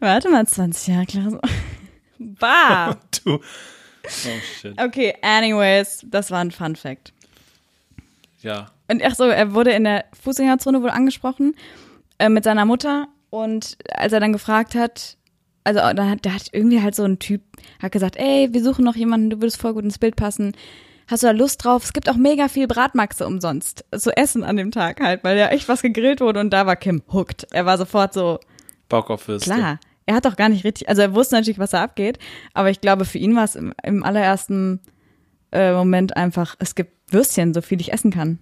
[0.00, 1.30] Warte mal, 20 Jahre, klar.
[1.30, 1.40] So.
[2.18, 2.96] Bah.
[3.24, 3.36] Du.
[3.36, 4.78] Oh shit.
[4.78, 7.14] Okay, anyways, das war ein Fun Fact.
[8.42, 8.66] Ja.
[8.86, 11.54] Und ach so, er wurde in der Fußgängerzone wohl angesprochen
[12.18, 15.16] äh, mit seiner Mutter und als er dann gefragt hat,
[15.64, 17.42] also da hat, da hat irgendwie halt so ein Typ
[17.82, 20.52] hat gesagt, ey, wir suchen noch jemanden, du würdest voll gut ins Bild passen.
[21.08, 21.82] Hast du da Lust drauf?
[21.82, 23.84] Es gibt auch mega viel Bratmaxe umsonst.
[23.92, 26.76] So Essen an dem Tag halt, weil ja echt was gegrillt wurde und da war
[26.76, 27.48] Kim hooked.
[27.50, 28.38] Er war sofort so,
[28.88, 29.50] Bock auf Würste.
[29.50, 29.80] klar.
[30.06, 32.18] Er hat doch gar nicht richtig, also er wusste natürlich, was da abgeht,
[32.52, 34.80] aber ich glaube, für ihn war es im, im allerersten
[35.50, 38.38] äh, Moment einfach, es gibt Würstchen, so viel ich essen kann.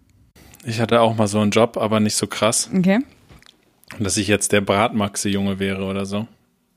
[0.64, 2.98] Ich hatte auch mal so einen Job, aber nicht so krass, Okay.
[3.98, 6.26] Dass ich jetzt der Bratmaxe-Junge wäre oder so.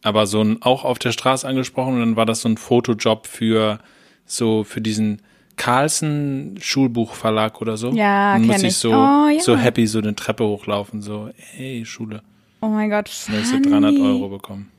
[0.04, 3.26] Aber so ein, auch auf der Straße angesprochen und dann war das so ein Fotojob
[3.28, 3.80] für
[4.26, 5.22] so, für diesen
[5.58, 7.90] Carlsen Schulbuchverlag oder so.
[7.92, 8.78] Ja, dann muss ich ich.
[8.78, 9.40] so, Oh, ja.
[9.40, 12.22] so happy so eine Treppe hochlaufen, so, hey, Schule.
[12.62, 13.70] Oh mein Gott, Dann hast du funny.
[13.70, 14.72] 300 Euro bekommen.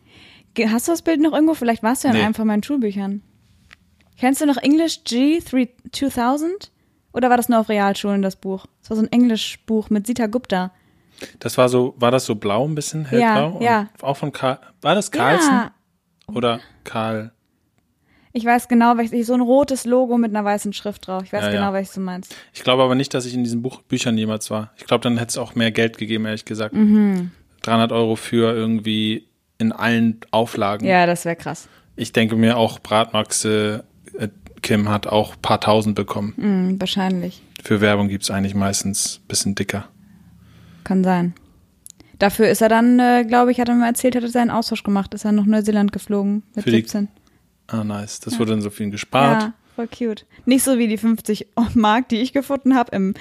[0.68, 1.54] Hast du das Bild noch irgendwo?
[1.54, 2.24] Vielleicht warst du ja in Nee.
[2.24, 3.22] einem von meinen Schulbüchern.
[4.18, 6.70] Kennst du noch English G 3 2000?
[7.12, 8.66] Oder war das nur auf Realschulen, das Buch?
[8.80, 10.72] Das war so ein Englischbuch mit Sita Gupta.
[11.40, 13.58] Das war so, war das so blau ein bisschen, hellblau?
[13.62, 13.88] ja.
[14.00, 15.72] Und auch von Karl, war das Carlsen Ja,
[16.28, 17.32] oder Karl?
[18.32, 21.22] ich weiß genau, welches, so ein rotes Logo mit einer weißen Schrift drauf.
[21.24, 21.72] Ich weiß Ja, genau, ja.
[21.72, 22.36] welches du meinst.
[22.52, 24.72] Ich glaube aber nicht, dass ich in diesen Buch, Büchern jemals war.
[24.76, 26.74] Ich glaube, dann hätte es auch mehr Geld gegeben, ehrlich gesagt.
[26.74, 27.30] Mhm.
[27.62, 29.26] 300 Euro für irgendwie
[29.58, 30.86] in allen Auflagen.
[30.86, 31.66] Ja, das wäre krass.
[31.96, 33.84] Ich denke mir auch, Bratmaxe
[34.18, 34.28] äh,
[34.60, 36.34] Kim hat auch ein paar tausend bekommen.
[36.36, 37.40] Hm, wahrscheinlich.
[37.62, 39.88] Für Werbung gibt's eigentlich meistens ein bisschen dicker.
[40.86, 41.34] Kann sein.
[42.18, 44.82] Dafür ist er dann, äh, glaube ich, hat er mir erzählt, hat er seinen Austausch
[44.82, 47.08] gemacht, ist er nach Neuseeland geflogen mit Für die- 17.
[47.66, 48.20] Ah, nice.
[48.20, 49.42] Das wurde dann so viel gespart.
[49.42, 50.24] Ja, voll cute.
[50.46, 53.12] Nicht so wie die 50 Mark, die ich gefunden habe im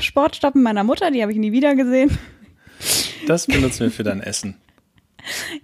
[0.00, 2.10] Sportstoppen meiner Mutter, die habe ich nie wieder gesehen.
[3.28, 4.56] Das benutzen wir für dein Essen.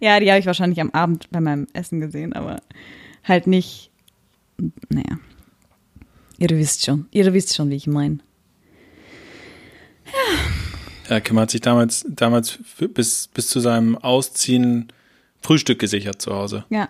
[0.00, 2.62] Ja, die habe ich wahrscheinlich am Abend bei meinem Essen gesehen, aber
[3.24, 3.90] halt nicht.
[4.88, 5.18] Naja.
[6.38, 7.08] Ihr wisst schon.
[7.10, 8.20] Ihr wisst schon, wie ich meine.
[10.06, 10.12] Ja,
[11.18, 12.58] Kim hat sich damals, damals
[12.94, 14.92] bis, bis zu seinem Ausziehen
[15.42, 16.64] Frühstück gesichert zu Hause.
[16.70, 16.88] Ja,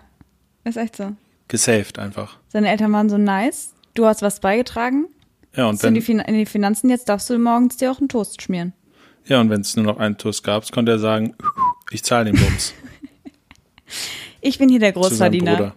[0.63, 1.13] ist echt so.
[1.47, 2.37] Gesaved einfach.
[2.49, 3.73] Seine Eltern waren so nice.
[3.95, 5.07] Du hast was beigetragen.
[5.55, 7.99] Ja, und du in, die wenn in die Finanzen, jetzt darfst du morgens dir auch
[7.99, 8.73] einen Toast schmieren.
[9.25, 11.35] ja, und wenn es nur noch einen Toast gab, konnte er sagen,
[11.89, 12.73] ich zahle den Bums
[14.41, 15.55] Ich bin hier der zu seinem Großverdiener.
[15.55, 15.75] Bruder.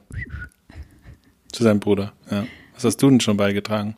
[1.53, 2.47] Zu seinem Bruder, ja.
[2.75, 3.97] Was hast du denn schon beigetragen?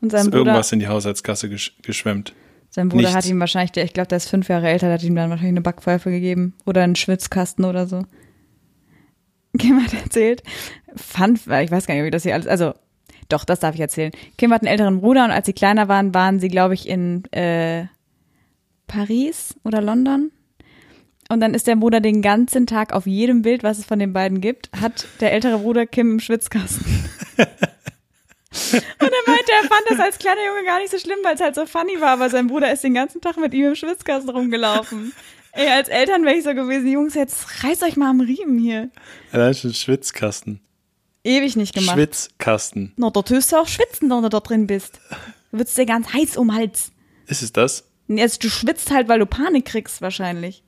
[0.00, 2.32] Und Ist sein Bruder, irgendwas in die Haushaltskasse gesch geschwemmt?
[2.72, 3.16] Sein Bruder nichts.
[3.16, 5.28] hat ihm wahrscheinlich, der, ich glaube, der ist fünf Jahre älter, der hat ihm dann
[5.28, 6.54] wahrscheinlich eine Backpfeife gegeben.
[6.64, 8.04] Oder einen Schwitzkasten oder so.
[9.58, 10.42] Kim hat erzählt,
[10.96, 12.72] fand, ich weiß gar nicht, wie das hier alles, also,
[13.28, 14.10] doch, das darf ich erzählen.
[14.38, 17.24] Kim hat einen älteren Bruder und als sie kleiner waren, waren sie, glaube ich, in
[17.32, 17.84] äh,
[18.86, 20.30] Paris oder London.
[21.28, 24.14] Und dann ist der Bruder den ganzen Tag auf jedem Bild, was es von den
[24.14, 26.84] beiden gibt, hat der ältere Bruder Kim im Schwitzkasten.
[28.72, 31.40] Und er meinte, er fand das als kleiner Junge gar nicht so schlimm, weil es
[31.40, 34.28] halt so funny war, aber sein Bruder ist den ganzen Tag mit ihm im Schwitzkasten
[34.30, 35.12] rumgelaufen.
[35.52, 38.90] Ey, als Eltern wäre ich so gewesen, Jungs, jetzt reißt euch mal am Riemen hier.
[39.32, 40.60] Allein schon Schwitzkasten.
[41.24, 41.94] Ewig nicht gemacht.
[41.94, 42.92] Schwitzkasten.
[42.96, 45.00] No, dort tust du auch schwitzen, wenn du da drin bist.
[45.50, 46.90] Du wirst dir ganz heiß um den Hals.
[47.26, 47.84] Ist es das?
[48.08, 50.62] Also du schwitzt halt, weil du Panik kriegst wahrscheinlich.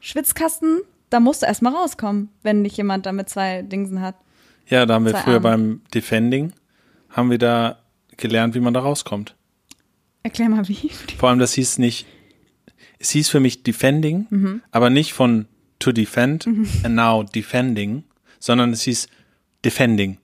[0.00, 4.16] Schwitzkasten, da musst du erstmal rauskommen, wenn nicht jemand da mit zwei Dingsen hat.
[4.66, 5.42] Ja, da haben wir Zwei früher Arme.
[5.42, 6.52] beim Defending,
[7.12, 7.78] haben wir da
[8.16, 9.36] gelernt, wie man da rauskommt.
[10.22, 10.90] Erklär mal wie.
[11.18, 12.06] Vor allem, das hieß nicht,
[12.98, 14.62] es hieß für mich Defending, Mhm.
[14.70, 15.46] aber nicht von
[15.78, 18.04] to defend and now defending,
[18.38, 19.08] sondern es hieß
[19.64, 20.18] Defending.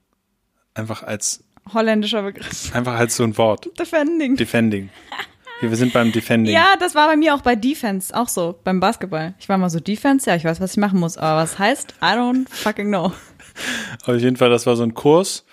[0.75, 2.75] Einfach als, Holländischer Begriff.
[2.75, 3.69] einfach als so ein Wort.
[3.79, 4.37] Defending.
[4.37, 4.91] Defending.
[5.61, 6.55] Wir sind beim Defending.
[6.55, 9.35] Ja, das war bei mir auch bei Defense, auch so, beim Basketball.
[9.41, 11.95] Ich war mal so Defense, ja, ich weiß, was ich machen muss, aber was heißt,
[12.01, 13.13] I don't fucking know.
[14.07, 15.45] Auf jeden Fall, das war so ein Kurs.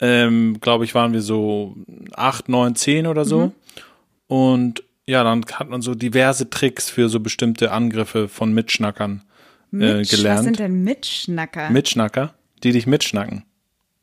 [0.00, 1.74] Ähm, Glaube ich, waren wir so
[2.14, 3.52] acht, neun, zehn oder so.
[4.26, 9.22] Und ja, dann hat man so diverse Tricks für so bestimmte Angriffe von Mitschnackern
[9.72, 10.44] äh, Mitsch, Was gelernt.
[10.44, 11.70] sind denn Mitschnacker?
[11.70, 13.44] Mitschnacker, die dich mitschnacken.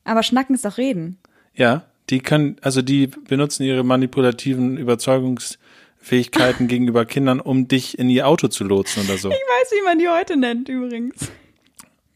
[0.05, 1.17] aber Schnacken ist doch Reden.
[1.53, 8.27] Ja, die können, also die benutzen ihre manipulativen Überzeugungsfähigkeiten gegenüber Kindern, um dich in ihr
[8.27, 9.29] Auto zu lotsen oder so.
[9.29, 11.31] Ich weiß, wie man die heute nennt, übrigens.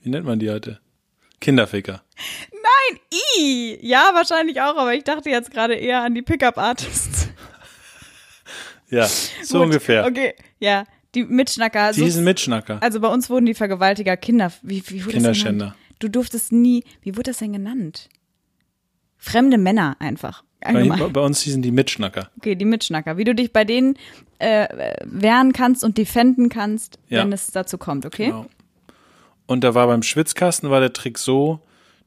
[0.02, 0.80] Wie nennt man die heute?
[1.39, 2.02] Kinderficker.
[2.52, 3.00] Nein,
[3.39, 3.78] i!
[3.82, 7.30] Ja, wahrscheinlich auch, aber ich dachte jetzt gerade eher an die Pickup-Artists.
[8.89, 9.06] Ja,
[9.43, 10.06] so Gut, ungefähr.
[10.06, 11.91] Okay, ja, die Mitschnacker.
[11.91, 12.82] Die so- sind Mitschnacker.
[12.82, 14.52] Also bei uns wurden die Vergewaltiger Kinder.
[14.62, 15.76] Wie, wie wurde Kinderschänder.
[16.00, 16.84] Du durftest nie.
[17.02, 18.08] Wie wurde das denn genannt?
[19.17, 20.43] Fremde Männer einfach.
[20.62, 22.30] Bei, bei uns hießen die Mitschnacker.
[22.38, 23.17] Okay, die Mitschnacker.
[23.17, 23.95] Wie du dich bei denen
[24.39, 27.21] äh, wehren kannst und defenden kannst, Ja.
[27.21, 28.28] wenn es dazu kommt, okay?
[28.28, 28.45] Genau.
[29.48, 31.60] Und da war beim Schwitzkasten war der Trick so,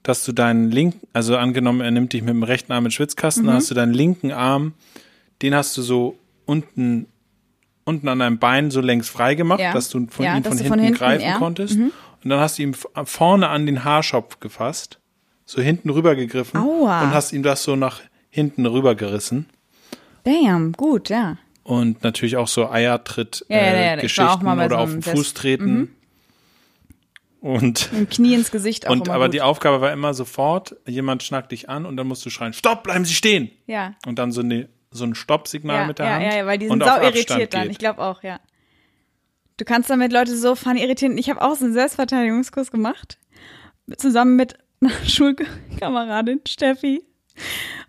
[0.03, 2.93] dass du deinen linken, also angenommen, er nimmt dich mit dem rechten Arm in den
[2.93, 3.47] Schwitzkasten, Mhm.
[3.49, 4.75] dann hast du deinen linken Arm,
[5.43, 7.07] den hast du so unten,
[7.85, 9.73] unten an deinem Bein so längs frei gemacht, Ja.
[9.73, 11.35] dass du von Ja, ihm von hinten, von hinten, greifen ja.
[11.35, 11.39] Mhm.
[11.39, 11.77] konntest.
[11.79, 11.93] Und
[12.31, 14.99] dann hast du ihm vorne an den Haarschopf gefasst,
[15.45, 17.03] so hinten rüber gegriffen Aua.
[17.03, 18.01] und hast ihm das so nach
[18.31, 19.47] hinten rüber gerissen.
[20.25, 21.39] Damn, gut, ja.
[21.63, 24.05] Und natürlich auch so Eiertritt Ja, ja, ja, äh,
[24.53, 25.03] oder so auf den.
[25.03, 25.95] Fuß treten.
[27.41, 29.35] Und dem Knie ins Gesicht auch Und aber gut.
[29.35, 32.83] die Aufgabe war immer sofort, jemand schnackt dich an und dann musst du schreien, stopp,
[32.83, 33.51] bleiben Sie stehen.
[33.67, 33.95] ja.
[34.07, 36.25] Und dann so, eine, so ein Stoppsignal Ja, mit der ja, Hand.
[36.25, 37.63] ja, ja, weil die sind sau Abstand irritiert dann.
[37.63, 37.73] geht.
[37.73, 38.41] Ich glaube auch, ja.
[39.57, 41.17] Du kannst damit Leute so funny irritieren.
[41.19, 43.19] Ich habe auch so einen Selbstverteidigungskurs gemacht.
[43.97, 47.03] Zusammen mit einer Schulkameradin, Steffi.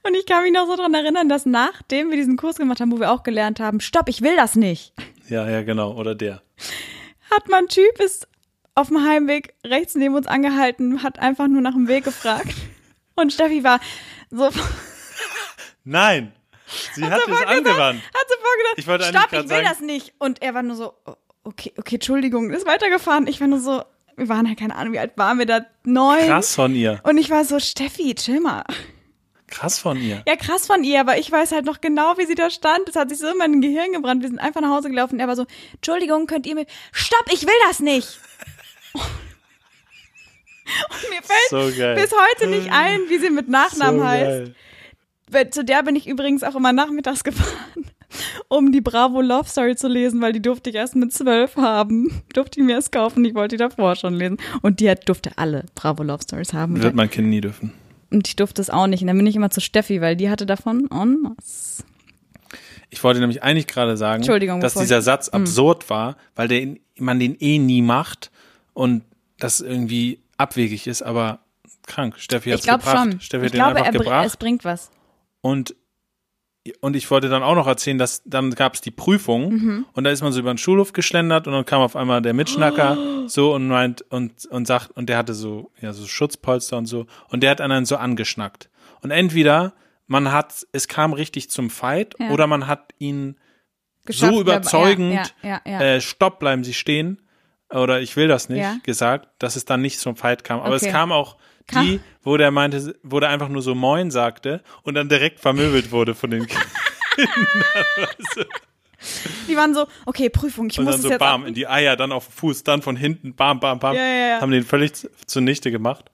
[0.04, 2.92] Und ich kann mich noch so dran erinnern, dass nachdem wir diesen Kurs gemacht haben,
[2.92, 4.94] wo wir auch gelernt haben, stopp, ich will das nicht,
[5.30, 5.94] Ja, ja, genau.
[5.94, 6.42] Oder der.
[7.30, 8.28] hat man Typ ist
[8.82, 12.54] auf dem Heimweg rechts neben uns angehalten, hat einfach nur nach dem Weg gefragt.
[13.16, 13.80] Und Steffi war
[14.30, 14.54] so, hat
[15.84, 16.34] Nein!
[16.94, 18.02] Sie hat es sofort angewandt.
[18.02, 20.14] sofort gedacht, Ich wollte stopp, ich will sagen- das nicht.
[20.20, 21.14] Und er war nur so, oh,
[21.44, 23.28] okay, okay, Entschuldigung, ist weitergefahren.
[23.28, 23.84] Ich war nur so,
[24.16, 25.66] wir waren halt keine Ahnung, wie alt waren wir da?
[25.84, 26.28] Neun.
[26.28, 27.02] Krass von ihr.
[27.04, 28.64] Und ich war so, Steffi, chill mal.
[29.48, 30.24] Krass von ihr.
[30.26, 32.88] Ja, krass von ihr, aber ich weiß halt noch genau, wie sie da stand.
[32.88, 34.22] Es hat sich so in mein Gehirn gebrannt.
[34.22, 35.20] Wir sind einfach nach Hause gelaufen.
[35.20, 38.18] Er war so, Entschuldigung, könnt ihr mir, stopp, ich will das nicht.
[40.90, 41.58] Und mir fällt So
[41.96, 44.52] bis heute nicht ein, wie sie mit Nachnamen so heißt.
[45.32, 45.50] geil.
[45.52, 47.86] Zu der bin ich übrigens auch immer nachmittags gefahren.
[48.50, 52.22] um die Bravo Love Story zu lesen, weil die durfte ich erst mit zwölf haben.
[52.34, 54.38] Durfte ich mir erst kaufen, ich wollte die davor schon lesen.
[54.62, 56.82] Und die hat, durfte alle Bravo Love Stories haben.
[56.82, 57.74] Wird mein Kind nie dürfen.
[58.10, 59.02] Und ich durfte es auch nicht.
[59.02, 61.84] Und dann bin ich immer zu Steffi, weil die hatte davon en masse.
[62.90, 64.24] Ich wollte nämlich eigentlich gerade sagen,
[64.60, 68.32] dass dieser Satz absurd war, weil der, man den eh nie macht
[68.82, 69.04] und
[69.40, 71.40] das irgendwie abwegig ist, aber
[71.88, 72.16] krank.
[72.18, 72.98] Steffi hat Ich es gebracht.
[72.98, 73.20] schon.
[73.22, 74.40] Steffi ich hat den glaube, einfach er, br- es gebracht.
[74.40, 74.92] bringt was.
[75.42, 75.76] Und,
[76.80, 79.86] und ich wollte dann auch noch erzählen, dass dann gab es die Prüfung Mhm.
[79.94, 82.34] und da ist man so über den Schulhof geschlendert und dann kam auf einmal der
[82.34, 86.86] Mitschnacker so und meint und, und sagt, und der hatte so, ja, so Schutzpolster und
[86.86, 88.70] so und der hat einen so angeschnackt.
[89.02, 89.74] Und entweder
[90.08, 92.30] man hat, es kam richtig zum Fight Ja.
[92.32, 93.38] oder man hat ihn
[94.06, 95.82] Geschafft, so überzeugend, ja, ja.
[95.82, 97.22] Äh, stopp, bleiben Sie stehen
[97.72, 98.78] oder ich will das nicht Ja.
[98.84, 100.60] gesagt, dass es dann nicht zum Fight kam.
[100.60, 100.86] Aber Okay.
[100.88, 101.38] es kam auch
[101.74, 105.92] die, wo der meinte, wo der einfach nur so Moin sagte und dann direkt vermöbelt
[105.92, 106.68] wurde von den Kindern.
[109.48, 111.68] Die waren so, okay, Prüfung, ich Und muss dann so jetzt bam, ab- in die
[111.68, 113.96] Eier, dann auf den Fuß, dann von hinten, bam, bam, bam.
[113.96, 114.42] Ja, ja.
[114.42, 114.92] Haben den völlig
[115.26, 116.06] zunichte gemacht.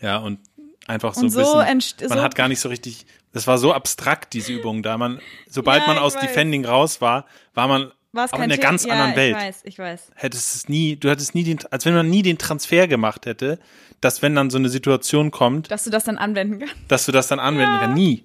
[0.00, 0.40] Ja, und
[0.86, 3.74] einfach so Und ein bisschen, man so- hat gar nicht so richtig, das war so
[3.74, 4.96] abstrakt, diese Übung da.
[4.96, 5.20] Man,
[5.50, 6.22] sobald Ja, man aus weiß.
[6.22, 9.36] Defending raus war, war man War es auch kein in einer ganz ja, anderen Welt.
[9.36, 10.10] Ich weiß, ich weiß.
[10.14, 13.58] hättest es nie, du hättest nie den, als wenn man nie den Transfer gemacht hätte,
[14.00, 16.74] dass wenn dann so eine Situation kommt, Dass du das dann anwenden kannst.
[16.88, 17.96] dass du das dann anwenden kannst.
[17.96, 18.24] Nie.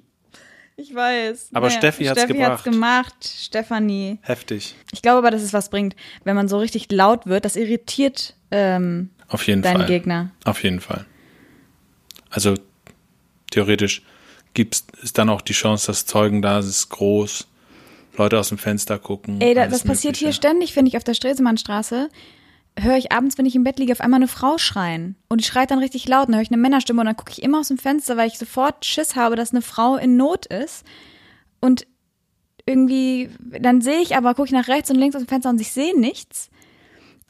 [0.75, 1.49] Ich weiß.
[1.53, 2.63] Aber Steffi hat's Steffi hat's gebracht.
[2.63, 4.17] gemacht, Stefanie.
[4.21, 4.75] Heftig.
[4.91, 7.45] Ich glaube aber, dass es was bringt, wenn man so richtig laut wird.
[7.45, 9.85] Das irritiert ähm, Auf jeden deinen Fall.
[9.85, 10.31] Gegner.
[10.45, 11.05] Auf jeden Fall.
[12.31, 12.55] Also
[13.51, 14.01] theoretisch
[14.55, 17.47] gibt's ist dann auch die Chance, dass Zeugen da sind, ist groß,
[18.17, 19.41] Leute aus dem Fenster gucken.
[19.41, 20.25] Ey, da, das passiert Mögliche.
[20.25, 22.09] hier ständig, finde ich, auf der Stresemannstraße.
[22.79, 25.15] Höre ich abends, wenn ich im Bett liege, auf einmal eine Frau schreien.
[25.29, 26.27] Und die schreit dann richtig laut.
[26.27, 28.37] Dann höre ich eine Männerstimme und dann gucke ich immer aus dem Fenster, weil ich
[28.37, 30.83] sofort Schiss habe, dass eine Frau in Not ist.
[31.59, 31.85] Und
[32.65, 35.61] irgendwie, dann sehe ich aber, gucke ich nach rechts und links aus dem Fenster und
[35.61, 36.49] ich sehe nichts.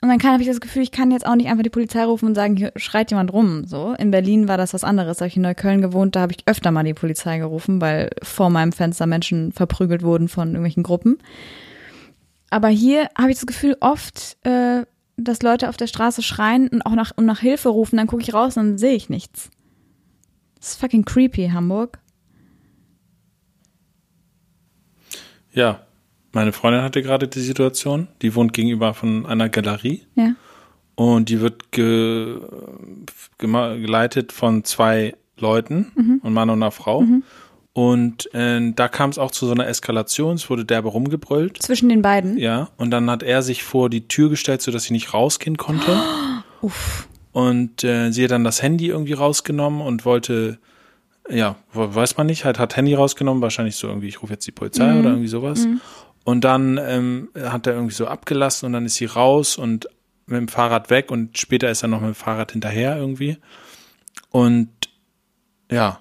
[0.03, 2.25] Und dann habe ich das Gefühl, ich kann jetzt auch nicht einfach die Polizei rufen
[2.25, 3.63] und sagen, hier schreit jemand rum.
[3.63, 3.93] So.
[3.93, 5.15] In Berlin war das was anderes.
[5.15, 8.09] Da habe ich in Neukölln gewohnt, da habe ich öfter mal die Polizei gerufen, weil
[8.21, 11.19] vor meinem Fenster Menschen verprügelt wurden von irgendwelchen Gruppen.
[12.49, 14.83] Aber hier habe ich das Gefühl oft, äh,
[15.15, 17.95] dass Leute auf der Straße schreien und auch nach, und nach Hilfe rufen.
[17.95, 19.51] Dann gucke ich raus und dann sehe ich nichts.
[20.57, 21.99] Das ist fucking creepy, Hamburg.
[25.53, 25.79] Ja,
[26.33, 30.33] meine Freundin hatte gerade die Situation, die wohnt gegenüber von einer Galerie Ja.
[30.95, 32.37] und die wird ge,
[33.37, 36.21] geleitet von zwei Leuten, Mhm.
[36.23, 37.03] ein Mann und einer Frau.
[37.75, 41.61] Und äh, da kam es auch zu so einer Eskalation, es wurde derbe rumgebrüllt.
[41.63, 42.37] Zwischen den beiden.
[42.37, 45.99] Ja, und dann hat er sich vor die Tür gestellt, sodass sie nicht rausgehen konnte.
[47.31, 50.59] Und äh, sie hat dann das Handy irgendwie rausgenommen und wollte,
[51.27, 54.45] ja, we- weiß man nicht, halt hat Handy rausgenommen, wahrscheinlich so irgendwie, ich rufe jetzt
[54.45, 55.67] die Polizei oder irgendwie sowas.
[56.23, 59.87] Und dann ähm, hat er irgendwie so abgelassen und dann ist sie raus und
[60.25, 63.37] mit dem Fahrrad weg und später ist er noch mit dem Fahrrad hinterher irgendwie.
[64.29, 64.69] Und
[65.69, 65.99] ja.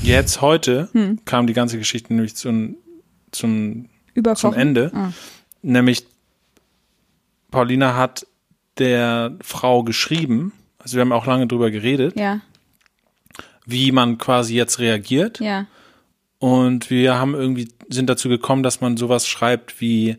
[0.00, 0.88] Jetzt heute
[1.24, 2.76] kam die ganze Geschichte nämlich zum,
[3.32, 4.52] zum Überkochen.
[4.52, 4.90] zum Ende.
[4.94, 5.10] Ah.
[5.62, 6.06] Nämlich
[7.50, 8.26] Paulina hat
[8.78, 12.40] der Frau geschrieben, also wir haben auch lange drüber geredet, Ja,
[13.66, 15.40] wie man quasi jetzt reagiert.
[15.40, 15.66] ja.
[16.38, 20.16] Und wir haben irgendwie sind dazu gekommen, dass man sowas schreibt wie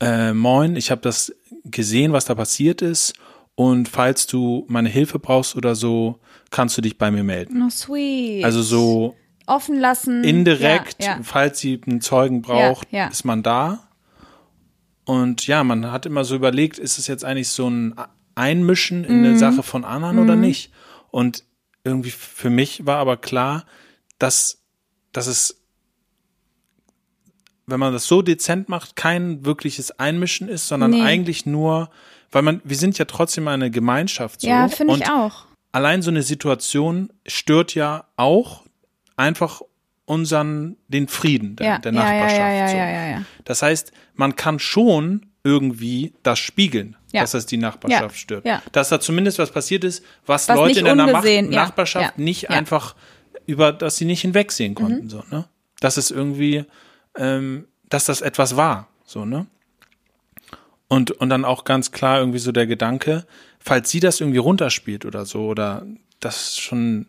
[0.00, 1.34] äh, Moin, ich habe das
[1.64, 3.14] gesehen, was da passiert ist.
[3.56, 6.18] Und falls du meine Hilfe brauchst oder so,
[6.50, 7.62] kannst du dich bei mir melden.
[7.62, 8.44] Oh, sweet.
[8.44, 10.22] Also so offen lassen.
[10.24, 11.20] indirekt, Ja, ja.
[11.22, 13.88] falls sie einen Zeugen braucht, Ja, ist man da.
[15.04, 17.94] Und ja, man hat immer so überlegt, ist es jetzt eigentlich so ein
[18.36, 19.24] Einmischen in Mhm.
[19.26, 20.70] eine Sache von anderen oder nicht?
[21.10, 21.44] Und
[21.84, 23.64] irgendwie für mich war aber klar,
[24.18, 24.59] dass,
[25.12, 25.60] dass es,
[27.66, 31.02] wenn man das so dezent macht, kein wirkliches Einmischen ist, sondern Nee.
[31.02, 31.90] eigentlich nur,
[32.32, 34.48] weil man, wir sind ja trotzdem eine Gemeinschaft so.
[34.48, 35.44] Ja, finde ich auch.
[35.72, 38.64] allein so eine Situation stört ja auch
[39.16, 39.60] einfach
[40.04, 42.38] unseren, den Frieden der, Ja, der Nachbarschaft.
[42.40, 42.76] ja, ja, so.
[42.76, 43.22] ja, ja, ja.
[43.44, 47.20] Das heißt, man kann schon irgendwie das spiegeln, Ja.
[47.20, 48.44] dass das die Nachbarschaft stört.
[48.44, 48.60] ja.
[48.72, 52.96] Dass da zumindest was passiert ist, was, Was Leute in der Nachbarschaft nicht einfach
[53.46, 55.46] über, dass sie nicht hinwegsehen konnten, so, ne?
[55.80, 56.64] Dass es irgendwie,
[57.16, 59.46] ähm, dass das etwas war, so, ne?
[60.88, 63.24] Und, und dann auch ganz klar irgendwie so der Gedanke,
[63.60, 65.86] falls sie das irgendwie runterspielt oder so, oder
[66.18, 67.06] das schon,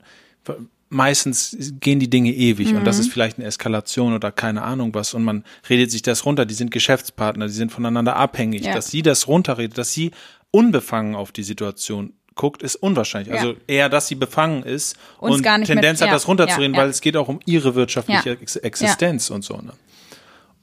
[0.89, 3.01] meistens gehen die Dinge ewig und das Mhm.
[3.01, 6.53] ist vielleicht eine Eskalation oder keine Ahnung was und man redet sich das runter, die
[6.53, 8.73] sind Geschäftspartner, die sind voneinander abhängig, Ja.
[8.73, 10.11] dass sie das runterredet, dass sie
[10.51, 13.33] unbefangen auf die Situation guckt, ist unwahrscheinlich.
[13.33, 13.41] Ja.
[13.41, 16.81] Also eher, dass sie befangen ist Uns und Tendenz mit- hat, ja, das runterzureden, ja,
[16.81, 19.57] weil es geht auch um ihre wirtschaftliche Existenz und so.
[19.57, 19.73] Ne?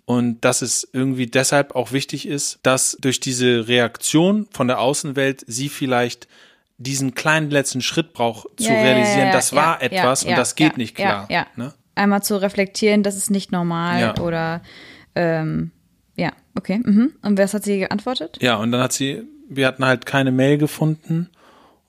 [0.05, 5.45] Und dass es irgendwie deshalb auch wichtig ist, dass durch diese Reaktion von der Außenwelt
[5.47, 6.29] sie vielleicht
[6.79, 11.29] diesen kleinen letzten Schritt braucht, zu realisieren, das war etwas und das geht nicht klar.
[11.57, 11.75] Ne?
[11.95, 14.63] Einmal zu reflektieren, das ist nicht normal oder
[15.15, 15.73] ähm,
[16.17, 16.81] ja, okay.
[16.83, 17.13] Mhm.
[17.23, 18.39] Und was hat sie geantwortet?
[18.41, 21.29] Ja, und dann hat sie, wir hatten halt keine Mail gefunden.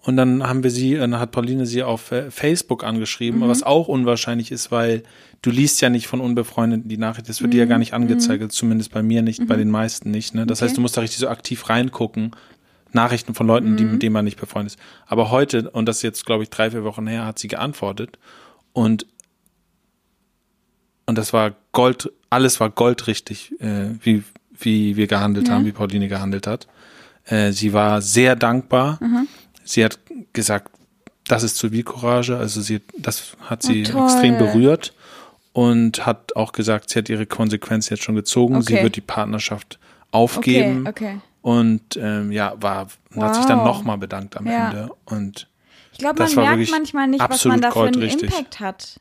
[0.02, 3.90] Und dann haben wir sie, dann hat Pauline sie auf äh, Facebook angeschrieben, was auch
[3.90, 5.04] unwahrscheinlich ist, weil
[5.42, 8.52] du liest ja nicht von Unbefreundeten die Nachricht, das wird dir ja gar nicht angezeigt,
[8.52, 10.34] zumindest bei mir nicht, bei den meisten nicht.
[10.36, 10.46] Ne?
[10.46, 12.32] Das heißt, du musst da richtig so aktiv reingucken,
[12.94, 14.80] Nachrichten von Leuten, die, mit denen man nicht befreundet ist.
[15.06, 18.18] Aber heute, und das ist jetzt, glaube ich, drei, vier Wochen her, hat sie geantwortet
[18.74, 19.06] und
[21.06, 24.24] und das war Gold, alles war goldrichtig, äh, wie,
[24.60, 26.68] wie wir gehandelt haben, wie Pauline gehandelt hat.
[27.26, 29.00] Äh, sie war sehr dankbar.
[29.70, 30.00] Sie hat
[30.34, 30.72] gesagt,
[31.26, 34.94] das ist Zivilcourage, also sie, das hat sie Oh, extrem berührt
[35.54, 38.62] und hat auch gesagt, sie hat ihre Konsequenz jetzt schon gezogen.
[38.64, 38.84] Sie Okay.
[38.84, 39.78] wird die Partnerschaft
[40.12, 40.88] aufgeben.
[40.88, 41.22] Okay, okay.
[41.44, 43.66] Und ähm, ja, war, hat sich dann Wow.
[43.66, 44.70] nochmal bedankt am Ja.
[44.72, 44.90] Ende.
[45.06, 45.48] Und
[45.94, 48.02] Ich glaube, man merkt manchmal nicht, was man da für einen.
[48.02, 49.00] Impact hat.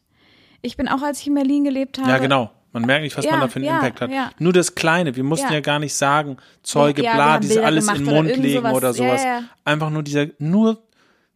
[0.61, 2.11] Ich bin auch, als ich in Berlin gelebt habe.
[2.11, 2.51] Ja, genau.
[2.81, 4.11] Man merkt nicht, was Ja, man da für einen ja, Impact hat.
[4.11, 4.31] ja.
[4.39, 5.15] Nur das Kleine.
[5.17, 5.55] Wir mussten Ja.
[5.55, 8.59] ja, gar nicht sagen, Zeuge, Ja, bla, dieses alles in den oder Mund irgend legen
[8.59, 8.75] sowas.
[8.75, 9.25] oder Ja, sowas.
[9.25, 9.43] ja.
[9.65, 10.83] Einfach nur dieser, nur,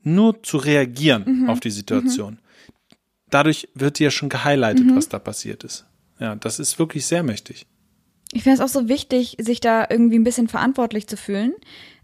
[0.02, 1.50] nur zu reagieren Mhm.
[1.50, 2.38] auf die Situation.
[3.30, 4.96] Dadurch wird dir schon gehighlightet, Mhm.
[4.96, 5.86] was da passiert ist.
[6.18, 7.66] Ja, das ist wirklich sehr mächtig.
[8.32, 11.52] Ich finde es auch so wichtig, sich da irgendwie ein bisschen verantwortlich zu fühlen.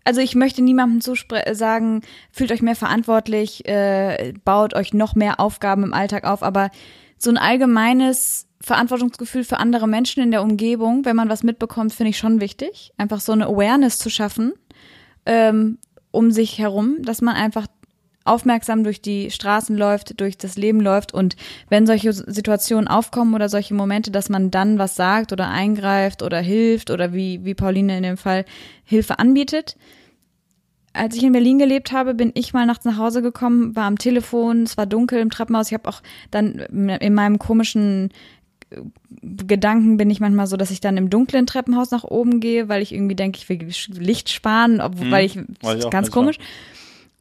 [0.05, 2.01] Also ich möchte niemandem zuspre- sagen,
[2.33, 6.71] fühlt euch mehr verantwortlich, äh, baut euch noch mehr Aufgaben im Alltag auf, aber
[7.19, 12.11] so ein allgemeines Verantwortungsgefühl für andere Menschen in der Umgebung, wenn man was mitbekommt, finde
[12.11, 12.93] ich schon wichtig.
[12.97, 14.53] Einfach so eine Awareness zu schaffen
[15.29, 15.79] ähm,
[16.11, 17.67] um sich herum, dass man einfach
[18.25, 21.37] aufmerksam durch die Straßen läuft, durch das Leben läuft und
[21.69, 26.41] wenn solche Situationen aufkommen oder solche Momente, dass man dann was sagt oder eingreift oder
[26.41, 28.45] hilft oder wie, wie Pauline in dem Fall
[28.85, 29.77] Hilfe anbietet.
[30.93, 33.99] Als ich in Berlin gelebt habe, bin ich mal nachts nach Hause gekommen, war am
[33.99, 35.69] Telefon, es war dunkel im Treppenhaus.
[35.69, 38.11] Ich habe auch dann in meinem komischen
[39.23, 42.83] Gedanken bin ich manchmal so, dass ich dann im dunklen Treppenhaus nach oben gehe, weil
[42.83, 46.15] ich irgendwie denke, ich will Licht sparen, obwohl, weil ich, weil ich auch ganz nicht
[46.15, 46.39] komisch.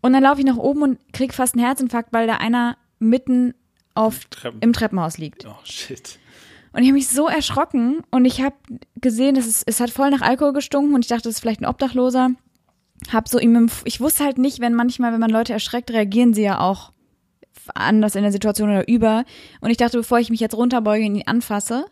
[0.02, 3.54] Und dann laufe ich nach oben und krieg fast einen Herzinfarkt, weil da einer mitten
[3.96, 4.60] auf Treppen.
[4.62, 5.46] im Treppenhaus liegt.
[5.46, 6.20] Oh, shit.
[6.74, 8.56] Und ich habe mich so erschrocken und ich habe
[9.02, 11.62] gesehen, dass es, es hat voll nach Alkohol gestunken und ich dachte, das ist vielleicht
[11.62, 12.32] ein Obdachloser.
[13.12, 16.34] Hab so ihm, im- ich wusste halt nicht, wenn manchmal, wenn man Leute erschreckt, reagieren
[16.34, 16.92] sie ja auch
[17.74, 19.24] anders in der Situation oder über.
[19.62, 21.86] Und ich dachte, bevor ich mich jetzt runterbeuge und ihn anfasse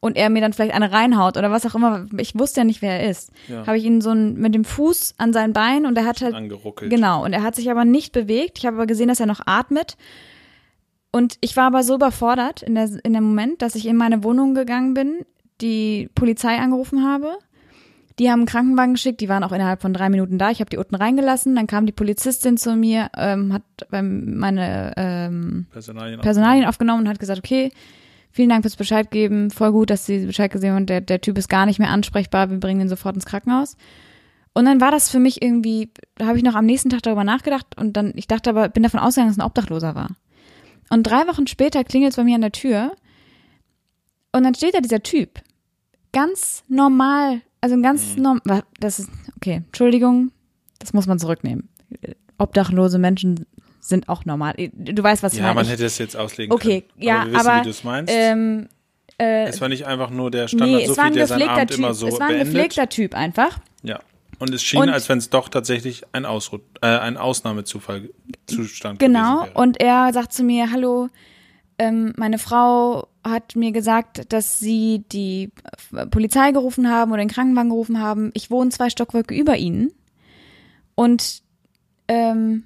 [0.00, 2.82] und er mir dann vielleicht eine reinhaut oder was auch immer, ich wusste ja nicht,
[2.82, 3.66] wer er ist, Ja.
[3.66, 6.34] habe ich ihn so ein, mit dem Fuß an sein Bein und er hat halt
[6.34, 6.90] Angeruckelt.
[6.90, 8.58] Genau, und er hat sich aber nicht bewegt.
[8.58, 9.96] Ich habe aber gesehen, dass er noch atmet.
[11.12, 14.22] Und ich war aber so überfordert in, der, in dem Moment, dass ich in meine
[14.22, 15.24] Wohnung gegangen bin,
[15.62, 17.38] die Polizei angerufen habe.
[18.18, 20.50] Die haben einen Krankenwagen geschickt, die waren auch innerhalb von drei Minuten da.
[20.50, 24.94] Ich habe die unten reingelassen, dann kam die Polizistin zu mir, ähm, hat beim, meine
[24.96, 26.20] ähm, Personalien.
[26.20, 27.70] Personalien aufgenommen und hat gesagt, okay,
[28.30, 31.36] vielen Dank fürs Bescheid geben, voll gut, dass Sie Bescheid gesehen haben, der, der Typ
[31.36, 33.76] ist gar nicht mehr ansprechbar, wir bringen ihn sofort ins Krankenhaus.
[34.54, 37.24] Und dann war das für mich irgendwie, da habe ich noch am nächsten Tag darüber
[37.24, 40.08] nachgedacht und dann, ich dachte aber, bin davon ausgegangen, dass es ein Obdachloser war.
[40.88, 42.92] Und drei Wochen später klingelt es bei mir an der Tür
[44.32, 45.40] und dann steht da dieser Typ.
[46.16, 50.30] Ganz normal, also ein ganz normal, das ist, okay, Entschuldigung,
[50.78, 51.68] das muss man zurücknehmen.
[52.38, 53.44] Obdachlose Menschen
[53.80, 54.54] sind auch normal.
[54.72, 55.54] Du weißt, was ich Ja, meine.
[55.56, 57.02] man Ich- hätte es jetzt auslegen Okay, können.
[57.02, 58.12] ja, aber wir wissen, aber, wie du es meinst.
[58.16, 58.68] ähm,
[59.18, 61.60] es war nicht einfach nur der Standard nee, es war Sophie, ein der seinen gepflegter
[61.60, 61.78] Abend Typ.
[61.78, 62.46] immer so es war ein beendet.
[62.54, 63.58] gepflegter Typ einfach.
[63.82, 64.00] Ja.
[64.38, 68.10] Und es schien, Und- als wenn es doch tatsächlich ein Ausru äh, ein Ausnahmezufall
[68.46, 69.44] Zustand Genau.
[69.44, 69.52] wäre.
[69.54, 71.08] Und er sagt zu mir, hallo,
[71.78, 75.52] ähm, meine Frau hat mir gesagt, dass sie die
[75.92, 78.30] äh, Polizei gerufen haben oder den Krankenwagen gerufen haben.
[78.34, 79.92] Ich wohne zwei Stockwerke über ihnen.
[80.94, 81.42] Und
[82.08, 82.64] ähm,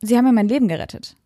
[0.00, 1.16] sie haben mir mein Leben gerettet.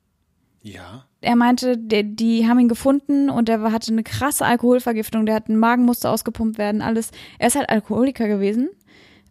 [0.62, 1.04] ja.
[1.20, 5.48] er meinte, der, die haben ihn gefunden und er hatte eine krasse Alkoholvergiftung, der hat
[5.48, 7.11] ein Magen musste ausgepumpt werden, alles.
[7.38, 8.68] Er ist halt Alkoholiker gewesen,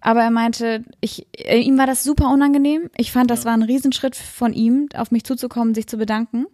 [0.01, 2.89] aber er meinte, ich, äh, ihm war das super unangenehm.
[2.97, 6.45] Ich fand, das war ein Riesenschritt von ihm, auf mich zuzukommen, sich zu bedanken,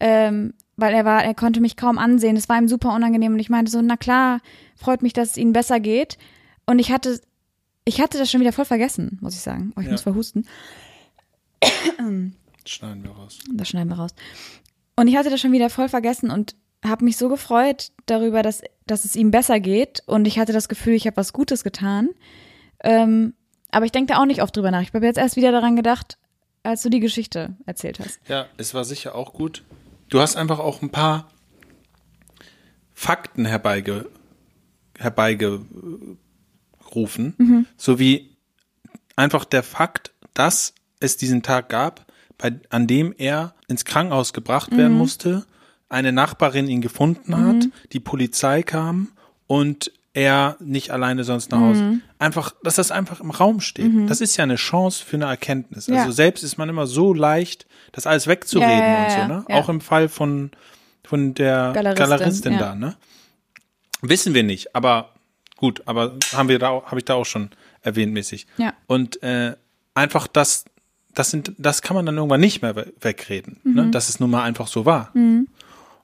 [0.00, 2.36] ähm, weil er war, er konnte mich kaum ansehen.
[2.36, 4.40] Es war ihm super unangenehm und ich meinte so, na klar,
[4.76, 6.18] freut mich, dass es ihnen besser geht.
[6.66, 7.20] Und ich hatte,
[7.84, 9.72] ich hatte das schon wieder voll vergessen, muss ich sagen.
[9.76, 9.92] Oh, ich Ja.
[9.92, 10.46] muss verhusten.
[12.64, 13.38] Schneiden wir raus.
[13.52, 14.12] Das schneiden wir raus.
[14.96, 18.62] Und ich hatte das schon wieder voll vergessen und habe mich so gefreut darüber, dass,
[18.86, 20.02] dass es ihm besser geht.
[20.06, 22.10] Und ich hatte das Gefühl, ich habe was Gutes getan.
[22.82, 23.34] Ähm,
[23.70, 24.82] aber ich denke da auch nicht oft drüber nach.
[24.82, 26.18] Ich habe jetzt erst wieder daran gedacht,
[26.62, 28.20] als du die Geschichte erzählt hast.
[28.28, 29.62] Ja, es war sicher auch gut.
[30.12, 31.26] Du hast einfach auch ein paar
[32.92, 34.10] Fakten herbeige,
[34.98, 36.18] herbeigerufen,
[37.38, 37.64] Mhm.
[37.78, 38.36] so wie
[39.16, 42.04] einfach der Fakt, dass es diesen Tag gab,
[42.36, 44.76] bei, an dem er ins Krankenhaus gebracht Mhm.
[44.76, 45.46] werden musste,
[45.88, 49.12] eine Nachbarin ihn gefunden hat, die Polizei kam
[49.46, 51.82] und er nicht alleine sonst nach Hause.
[51.82, 52.02] Mhm.
[52.18, 53.90] Einfach, dass das einfach im Raum steht.
[54.10, 55.86] Das ist ja eine Chance für eine Erkenntnis.
[55.86, 56.00] Ja.
[56.00, 59.58] Also selbst ist man immer so leicht, das alles wegzureden Ja, ja, und so, ne?
[59.58, 60.50] Auch im Fall von,
[61.02, 62.96] von der Galeristin, Galeristin, da, ne?
[64.02, 65.10] Wissen wir nicht, aber
[65.56, 67.50] gut, aber haben wir da, auch- habe ich da auch schon
[67.82, 68.46] erwähnt mäßig.
[68.58, 68.74] Ja.
[68.86, 69.54] Und äh,
[69.94, 70.64] einfach das,
[71.14, 73.74] das sind, das kann man dann irgendwann nicht mehr we- wegreden, Mhm.
[73.74, 73.90] ne?
[73.90, 75.12] dass es nun mal einfach so war.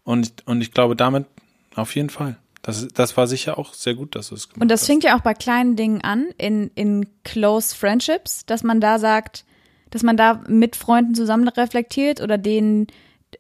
[0.05, 1.27] Und, und ich glaube damit
[1.75, 2.37] auf jeden Fall.
[2.69, 4.89] Das, das war sicher auch sehr gut, dass du es gemacht Und das hast.
[4.89, 9.47] fängt ja auch bei kleinen Dingen an, in, in close friendships, dass man da sagt,
[9.89, 12.89] dass man da mit Freunden zusammen reflektiert oder denen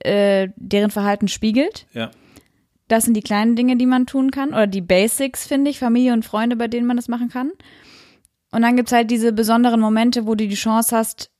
[0.01, 1.87] äh, deren Verhalten spiegelt.
[1.93, 2.11] Ja.
[2.89, 4.49] Das sind die kleinen Dinge, die man tun kann.
[4.49, 7.51] Oder die Basics, finde ich, Familie und Freunde, bei denen man das machen kann.
[8.51, 11.31] Und dann gibt's halt diese besonderen Momente, wo du die Chance hast,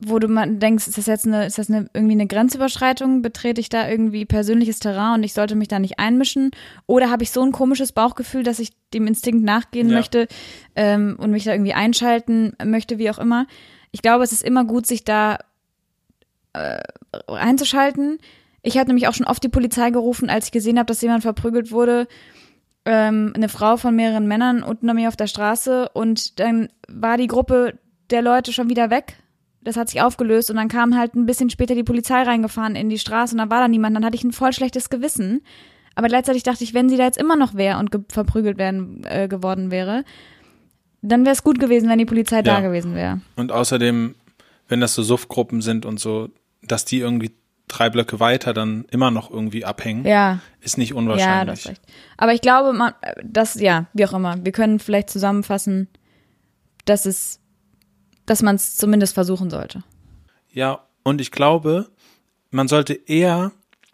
[0.00, 3.20] wo du mal denkst, ist das jetzt eine, ist das eine, irgendwie eine Grenzüberschreitung?
[3.20, 6.52] Betrete ich da irgendwie persönliches Terrain und ich sollte mich da nicht einmischen?
[6.86, 9.96] Oder habe ich so ein komisches Bauchgefühl, dass ich dem Instinkt nachgehen Ja.
[9.96, 10.28] möchte
[10.76, 13.46] ähm, und mich da irgendwie einschalten möchte, wie auch immer?
[13.90, 15.38] Ich glaube, es ist immer gut, sich da
[16.52, 16.78] äh,
[17.26, 18.18] einzuschalten.
[18.62, 21.22] Ich habe nämlich auch schon oft die Polizei gerufen, als ich gesehen habe, dass jemand
[21.22, 22.06] verprügelt wurde.
[22.84, 27.16] Ähm, eine Frau von mehreren Männern unten bei mir auf der Straße und dann war
[27.16, 27.78] die Gruppe
[28.10, 29.16] der Leute schon wieder weg.
[29.68, 32.88] Das hat sich aufgelöst und dann kam halt ein bisschen später die Polizei reingefahren in
[32.88, 33.94] die Straße und da war da niemand.
[33.94, 35.42] Dann hatte ich ein voll schlechtes Gewissen.
[35.94, 39.04] Aber gleichzeitig dachte ich, wenn sie da jetzt immer noch wäre und ge verprügelt werden
[39.04, 40.04] äh, geworden wäre,
[41.02, 42.60] dann wäre es gut gewesen, wenn die Polizei da Ja.
[42.66, 43.20] gewesen wäre.
[43.36, 44.14] Und außerdem,
[44.68, 46.30] wenn das so Suffgruppen sind und so,
[46.62, 47.32] dass die irgendwie
[47.66, 51.46] drei Blöcke weiter dann immer noch irgendwie abhängen, Ja, ist nicht ja, unwahrscheinlich.
[51.50, 51.82] das ist recht.
[52.16, 54.42] Aber ich glaube, man, das, ja, wie auch immer.
[54.42, 55.88] Wir können vielleicht zusammenfassen,
[56.86, 57.40] dass es,
[58.30, 59.82] dass man es zumindest versuchen sollte.
[60.52, 61.88] Ja, und ich glaube,
[62.50, 63.52] man sollte eher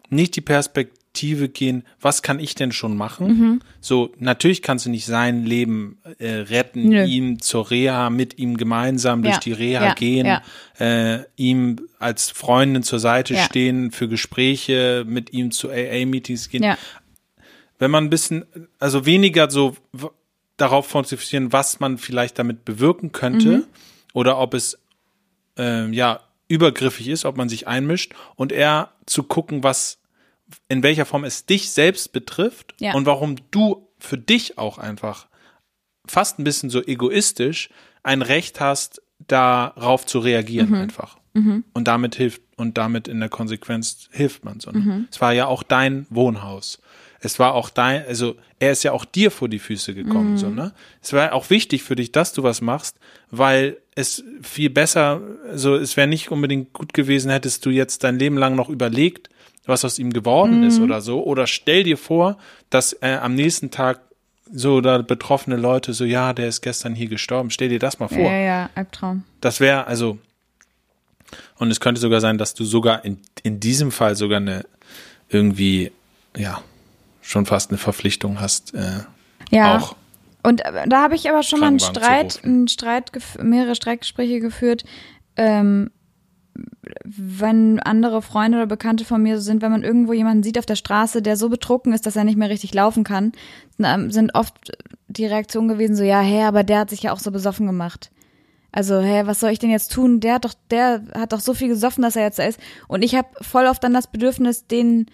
[0.09, 3.27] nicht die Perspektive gehen, was kann ich denn schon machen?
[3.27, 3.61] Mhm.
[3.79, 7.05] So, natürlich kannst du nicht sein Leben äh, retten, Nö.
[7.05, 10.41] ihm zur Reha, mit ihm gemeinsam durch Ja, die Reha ja, gehen, ja.
[10.77, 16.75] Äh, ihm als Freundin zur Seite stehen, für Gespräche mit ihm zu AA-Meetings gehen.
[17.79, 18.45] Wenn man ein bisschen,
[18.79, 19.75] also weniger so
[20.57, 23.63] darauf fokussieren, was man vielleicht damit bewirken könnte Mhm.
[24.15, 24.79] Oder ob es
[25.57, 29.99] ähm, ja übergriffig ist, ob man sich einmischt und eher zu gucken, was
[30.69, 32.93] in welcher Form es dich selbst betrifft Ja.
[32.93, 35.27] und warum du für dich auch einfach
[36.07, 37.69] fast ein bisschen so egoistisch
[38.03, 40.75] ein Recht hast, darauf zu reagieren Mhm.
[40.75, 41.17] einfach.
[41.73, 44.71] Und damit hilft und damit in der Konsequenz hilft man so.
[44.71, 44.79] Ne?
[44.79, 45.07] Mhm.
[45.11, 46.79] Es war ja auch dein Wohnhaus.
[47.19, 50.37] Es war auch dein, also er ist ja auch dir vor die Füße gekommen, Mhm.
[50.37, 50.73] so, ne?
[51.01, 52.97] Es war auch wichtig für dich, dass du was machst,
[53.31, 58.19] weil es viel besser, also es wäre nicht unbedingt gut gewesen, hättest du jetzt dein
[58.19, 59.29] Leben lang noch überlegt,
[59.65, 60.83] was aus ihm geworden ist Mhm.
[60.85, 61.23] oder so.
[61.23, 62.37] Oder stell dir vor,
[62.69, 63.99] dass äh, am nächsten Tag
[64.51, 67.49] so da betroffene Leute so, ja, der ist gestern hier gestorben.
[67.49, 68.29] Stell dir das mal vor.
[68.31, 69.23] ja, ja, Albtraum.
[69.41, 70.19] Das wäre, also,
[71.57, 74.65] und es könnte sogar sein, dass du sogar in, in diesem Fall sogar eine
[75.29, 75.91] irgendwie,
[76.37, 76.61] ja,
[77.21, 78.99] schon fast eine Verpflichtung hast, äh,
[79.49, 79.77] Ja.
[79.77, 79.95] auch.
[80.45, 84.85] Und äh, da habe ich aber schon mal einen Streit, einen Streit, mehrere Streitgespräche geführt,
[85.35, 85.89] ähm,
[87.03, 90.65] wenn andere Freunde oder Bekannte von mir so sind, wenn man irgendwo jemanden sieht auf
[90.65, 93.31] der Straße, der so betrunken ist, dass er nicht mehr richtig laufen kann,
[93.83, 94.71] ähm, sind oft
[95.07, 98.11] die Reaktionen gewesen so, ja, hä, aber der hat sich ja auch so besoffen gemacht.
[98.71, 100.19] Also, hä, was soll ich denn jetzt tun?
[100.19, 102.59] Der hat doch, der hat doch so viel gesoffen, dass er jetzt da ist.
[102.87, 105.07] Und ich habe voll oft dann das Bedürfnis, den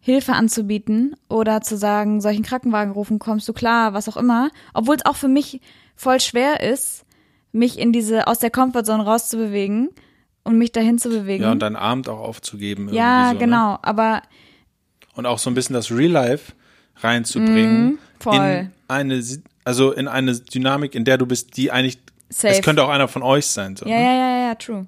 [0.00, 4.50] Hilfe anzubieten oder zu sagen, einen Krankenwagen rufen, kommst du klar, was auch immer.
[4.72, 5.60] Obwohl es auch für mich
[5.94, 7.04] voll schwer ist,
[7.52, 9.90] mich in diese, aus der Comfortzone rauszubewegen
[10.42, 11.42] und mich dahin zu bewegen.
[11.44, 12.88] Ja, und deinen Abend auch aufzugeben.
[12.92, 13.38] Ja, so, Ne?
[13.40, 14.22] genau, aber
[15.16, 16.52] Und auch so ein bisschen das Real Life
[16.96, 17.84] reinzubringen.
[17.84, 18.36] Mhm, voll.
[18.36, 19.22] In eine,
[19.64, 21.98] also in eine Dynamik, in der du bist, die eigentlich,
[22.30, 22.54] Safe.
[22.54, 23.76] es könnte auch einer von euch sein.
[23.76, 24.02] So, ja, ne?
[24.04, 24.86] ja, ja, ja, true.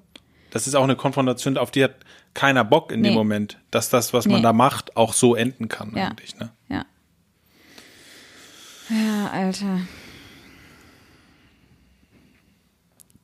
[0.53, 1.95] Das ist auch eine Konfrontation, auf die hat
[2.35, 3.17] keiner Bock in dem Nee.
[3.17, 4.41] Moment, dass das, was man Nee.
[4.43, 6.09] da macht, auch so enden kann Ja.
[6.09, 6.37] eigentlich.
[6.37, 6.51] Ne?
[6.69, 6.85] Ja.
[8.89, 9.79] Ja, Alter.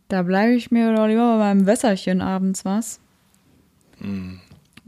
[0.07, 2.99] Da bleibe ich mir doch lieber bei meinem Wässerchen abends, was?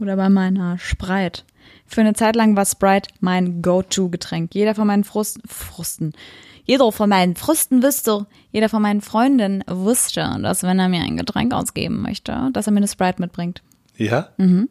[0.00, 1.42] Oder bei meiner Sprite.
[1.86, 4.52] Für eine Zeit lang war Sprite mein Go-To-Getränk.
[4.54, 6.12] Jeder von meinen Frust, Frusten.
[6.64, 11.16] Jeder von meinen Früsten wüsste, jeder von meinen Freunden wusste, dass wenn er mir ein
[11.16, 13.62] Getränk ausgeben möchte, dass er mir eine Sprite mitbringt.
[13.96, 14.28] Ja?
[14.36, 14.68] Mhm.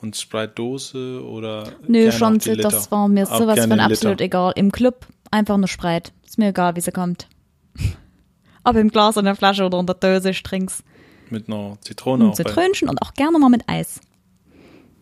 [0.00, 1.72] Und Sprite-Dose oder?
[1.86, 4.52] Nö, schon, das war mir Auch sowas von absolut egal.
[4.56, 6.12] Im Club einfach eine Sprite.
[6.24, 7.28] Ist mir egal, wie sie kommt.
[8.64, 10.82] Ob im Glas, in der Flasche oder in der Dose, ich trink's.
[11.30, 14.00] Mit einer Zitrone Ein auch Zitrönchen und auch gerne mal mit Eis.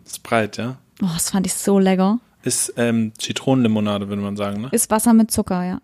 [0.06, 0.76] Sprite, ja?
[1.02, 2.18] Oh, das fand ich so lecker.
[2.44, 4.68] Ist ähm, Zitronenlimonade, würde man sagen, ne?
[4.70, 5.80] Ist Wasser mit Zucker, ja.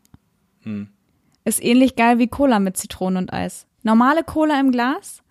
[1.45, 3.67] Ist ähnlich geil wie Cola mit Zitrone und Eis.
[3.83, 5.23] Normale Cola im Glas.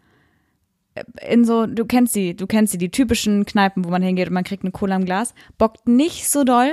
[0.95, 4.27] äh, In so, du kennst sie, du kennst sie, die typischen Kneipen, wo man hingeht
[4.30, 5.36] und man kriegt eine Cola im Glas.
[5.59, 6.71] Bockt nicht so doll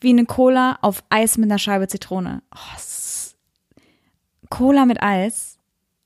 [0.00, 2.42] wie eine Cola auf Eis mit einer Scheibe Zitrone.
[2.52, 2.80] Oh,
[4.48, 5.58] Cola mit Eis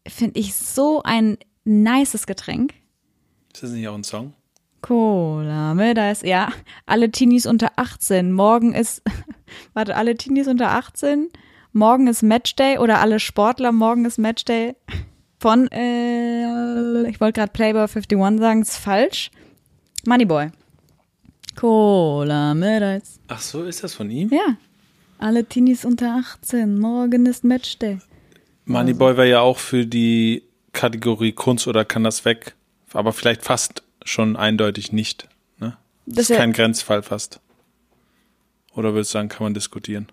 [0.07, 2.75] finde ich so ein nices Getränk.
[3.55, 4.35] Ist das nicht auch ein Song?
[4.85, 6.21] Cola mit Eis.
[6.21, 6.53] Ja,
[6.85, 8.31] alle Teenies unter 18.
[8.31, 9.03] Morgen ist,
[9.73, 11.31] warte, alle Teenies unter 18.
[11.73, 14.75] Morgen ist Matchday oder alle Sportler, morgen ist Matchday.
[15.41, 19.31] Von, äh, ich wollte gerade Playboy 51 sagen, ist falsch.
[20.07, 20.51] Moneyboy.
[21.57, 23.21] Cola mit Eis.
[23.29, 24.29] Ach so, ist das von ihm?
[24.29, 24.59] Ja.
[25.17, 26.79] Alle Teenies unter 18.
[26.79, 28.01] Morgen ist Matchday.
[28.67, 32.55] Moneyboy wäre ja auch für die Kategorie Kunst oder kann das weg,
[32.93, 35.29] aber vielleicht fast schon eindeutig nicht.
[35.59, 35.77] Ne?
[36.07, 37.41] Das Das ist kein Grenzfall fast.
[38.75, 40.09] Oder würdest du sagen, kann man diskutieren?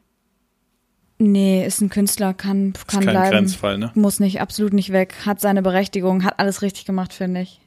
[1.18, 3.32] Nee, ist ein Künstler, kann, kann kein bleiben.
[3.32, 3.92] Grenzfall, ne?
[3.94, 5.14] Muss nicht, absolut nicht weg.
[5.26, 7.60] Hat seine Berechtigung, hat alles richtig gemacht, finde ich.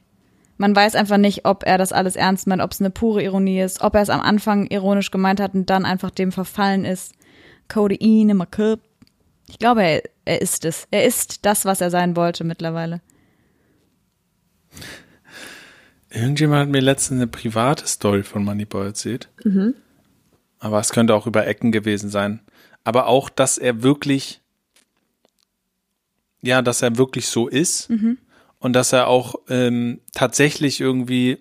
[0.57, 3.61] Man weiß einfach nicht, ob er das alles ernst meint, ob es eine pure Ironie
[3.61, 7.13] ist, ob er es am Anfang ironisch gemeint hat und dann einfach dem verfallen ist.
[7.67, 8.79] Codein im Cup.
[9.47, 10.87] Ich glaube, er, er ist es.
[10.91, 13.01] Er ist das, was er sein wollte mittlerweile.
[16.15, 19.29] Irgendjemand hat mir letztens eine private Story von Moneyboy erzählt.
[19.43, 19.73] Mhm.
[20.59, 22.39] Aber es könnte auch über Ecken gewesen sein.
[22.83, 24.41] Aber auch, dass er wirklich,
[26.41, 28.17] ja, dass er wirklich so ist Mhm.
[28.59, 31.37] und dass er auch ähm, tatsächlich irgendwie,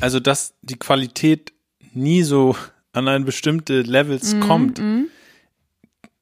[0.00, 1.52] also dass die Qualität
[1.94, 2.54] nie so
[2.92, 4.82] an ein bestimmte Levels Mhm, kommt,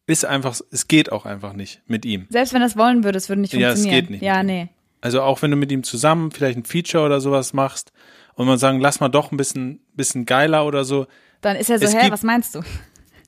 [0.07, 2.27] ist einfach, es geht auch einfach nicht mit ihm.
[2.29, 4.03] Selbst wenn er es wollen würde, es würde nicht Ja, es funktionieren.
[4.03, 4.69] geht nicht Ja, nee.
[5.05, 7.93] Also auch wenn du mit ihm zusammen vielleicht ein Feature oder sowas machst
[8.37, 11.07] und man sagen, lass mal doch ein bisschen, bisschen geiler oder so,
[11.43, 12.63] Dann ist er so, hä, gibt- was meinst du?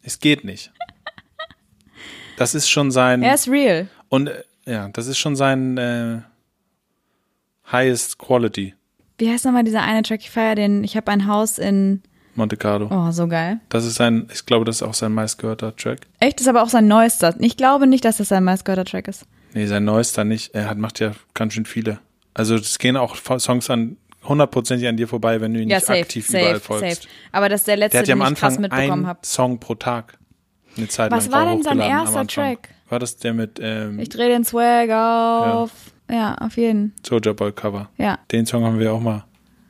[0.02, 0.72] es geht nicht.
[2.38, 3.88] Das ist schon sein Er ist real.
[4.08, 6.20] und äh, ja, das ist schon sein äh,
[7.70, 8.74] highest quality
[9.18, 10.20] Wie heißt nochmal dieser eine Track?
[10.20, 12.02] Ich feier den, ich habe ein Haus in,
[12.34, 12.88] Monte Carlo.
[12.90, 13.60] oh, so geil.
[13.68, 16.00] Das ist sein, ich glaube, das ist auch sein meistgehörter Track.
[16.20, 17.34] Echt, ist aber auch sein neuester.
[17.38, 19.24] Ich glaube nicht, dass das sein meistgehörter Track ist.
[19.56, 20.54] Nee, sein neuester nicht.
[20.54, 21.98] Er hat, macht ja ganz schön viele.
[22.34, 25.86] Also es gehen auch Songs an hundertprozentig an dir vorbei, wenn du ihn Ja, nicht
[25.86, 27.02] safe, aktiv überall safe, folgst.
[27.04, 27.08] safe.
[27.32, 29.06] Aber das ist der letzte, Der hat ja am den ich krass Anfang mitbekommen einen
[29.06, 29.20] habe.
[29.22, 30.18] Song pro Tag.
[30.76, 32.26] Eine Zeit Was lang war denn sein erster.
[32.26, 32.68] Track?
[32.90, 35.70] War das der mit ähm, Ich drehe den Swag auf.
[36.10, 36.34] Ja.
[36.34, 36.92] auf jeden.
[37.02, 37.88] Soldier Boy Cover?
[37.96, 38.18] Ja.
[38.30, 39.24] Den Song haben wir auch mal.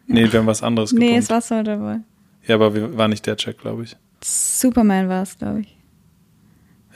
[0.09, 1.22] Nee, wir haben was anderes Nee, gepumpt.
[1.22, 1.99] es war Soldier Boy.
[2.47, 3.97] Ja, aber wir, war nicht der Track, glaube ich.
[4.24, 5.76] Superman war es, glaube ich.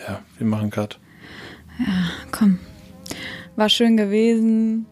[0.08, 0.98] Ja, wir machen Cut.
[2.32, 2.58] Komm.
[3.60, 4.86] War schön gewesen.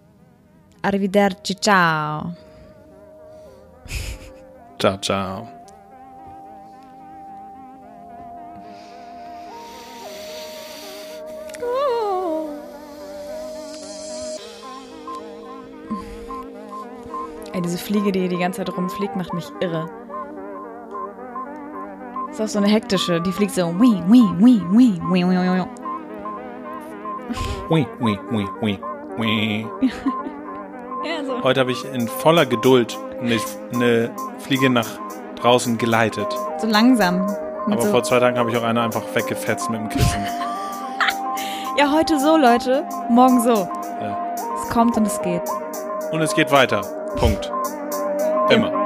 [0.82, 2.34] Arrivederci, ciao.
[4.78, 5.48] Ciao, ciao.
[17.54, 19.88] Ey, diese Fliege, die hier die ganze Zeit rumfliegt, macht mich irre.
[22.30, 23.62] Ist auch so eine hektische, die fliegt so.
[23.80, 25.87] Wii, wii, wii, wii, wii, wii, wii.
[27.70, 28.78] Ui, ui, ui, ui,
[29.18, 29.66] ui.
[31.04, 31.44] Ja, so.
[31.44, 33.38] Heute habe ich in voller Geduld eine,
[33.72, 34.10] eine
[34.40, 34.88] Fliege nach
[35.36, 36.26] draußen geleitet.
[36.58, 37.24] So langsam.
[37.66, 40.26] Aber so, vor zwei Tagen habe ich auch eine einfach weggefetzt mit dem Kissen.
[41.78, 42.84] ja, heute so, Leute.
[43.10, 43.68] Morgen so.
[44.00, 44.34] Ja.
[44.60, 45.42] Es kommt und es geht.
[46.10, 46.80] Und es geht weiter.
[47.14, 47.52] Punkt.
[48.50, 48.77] Immer.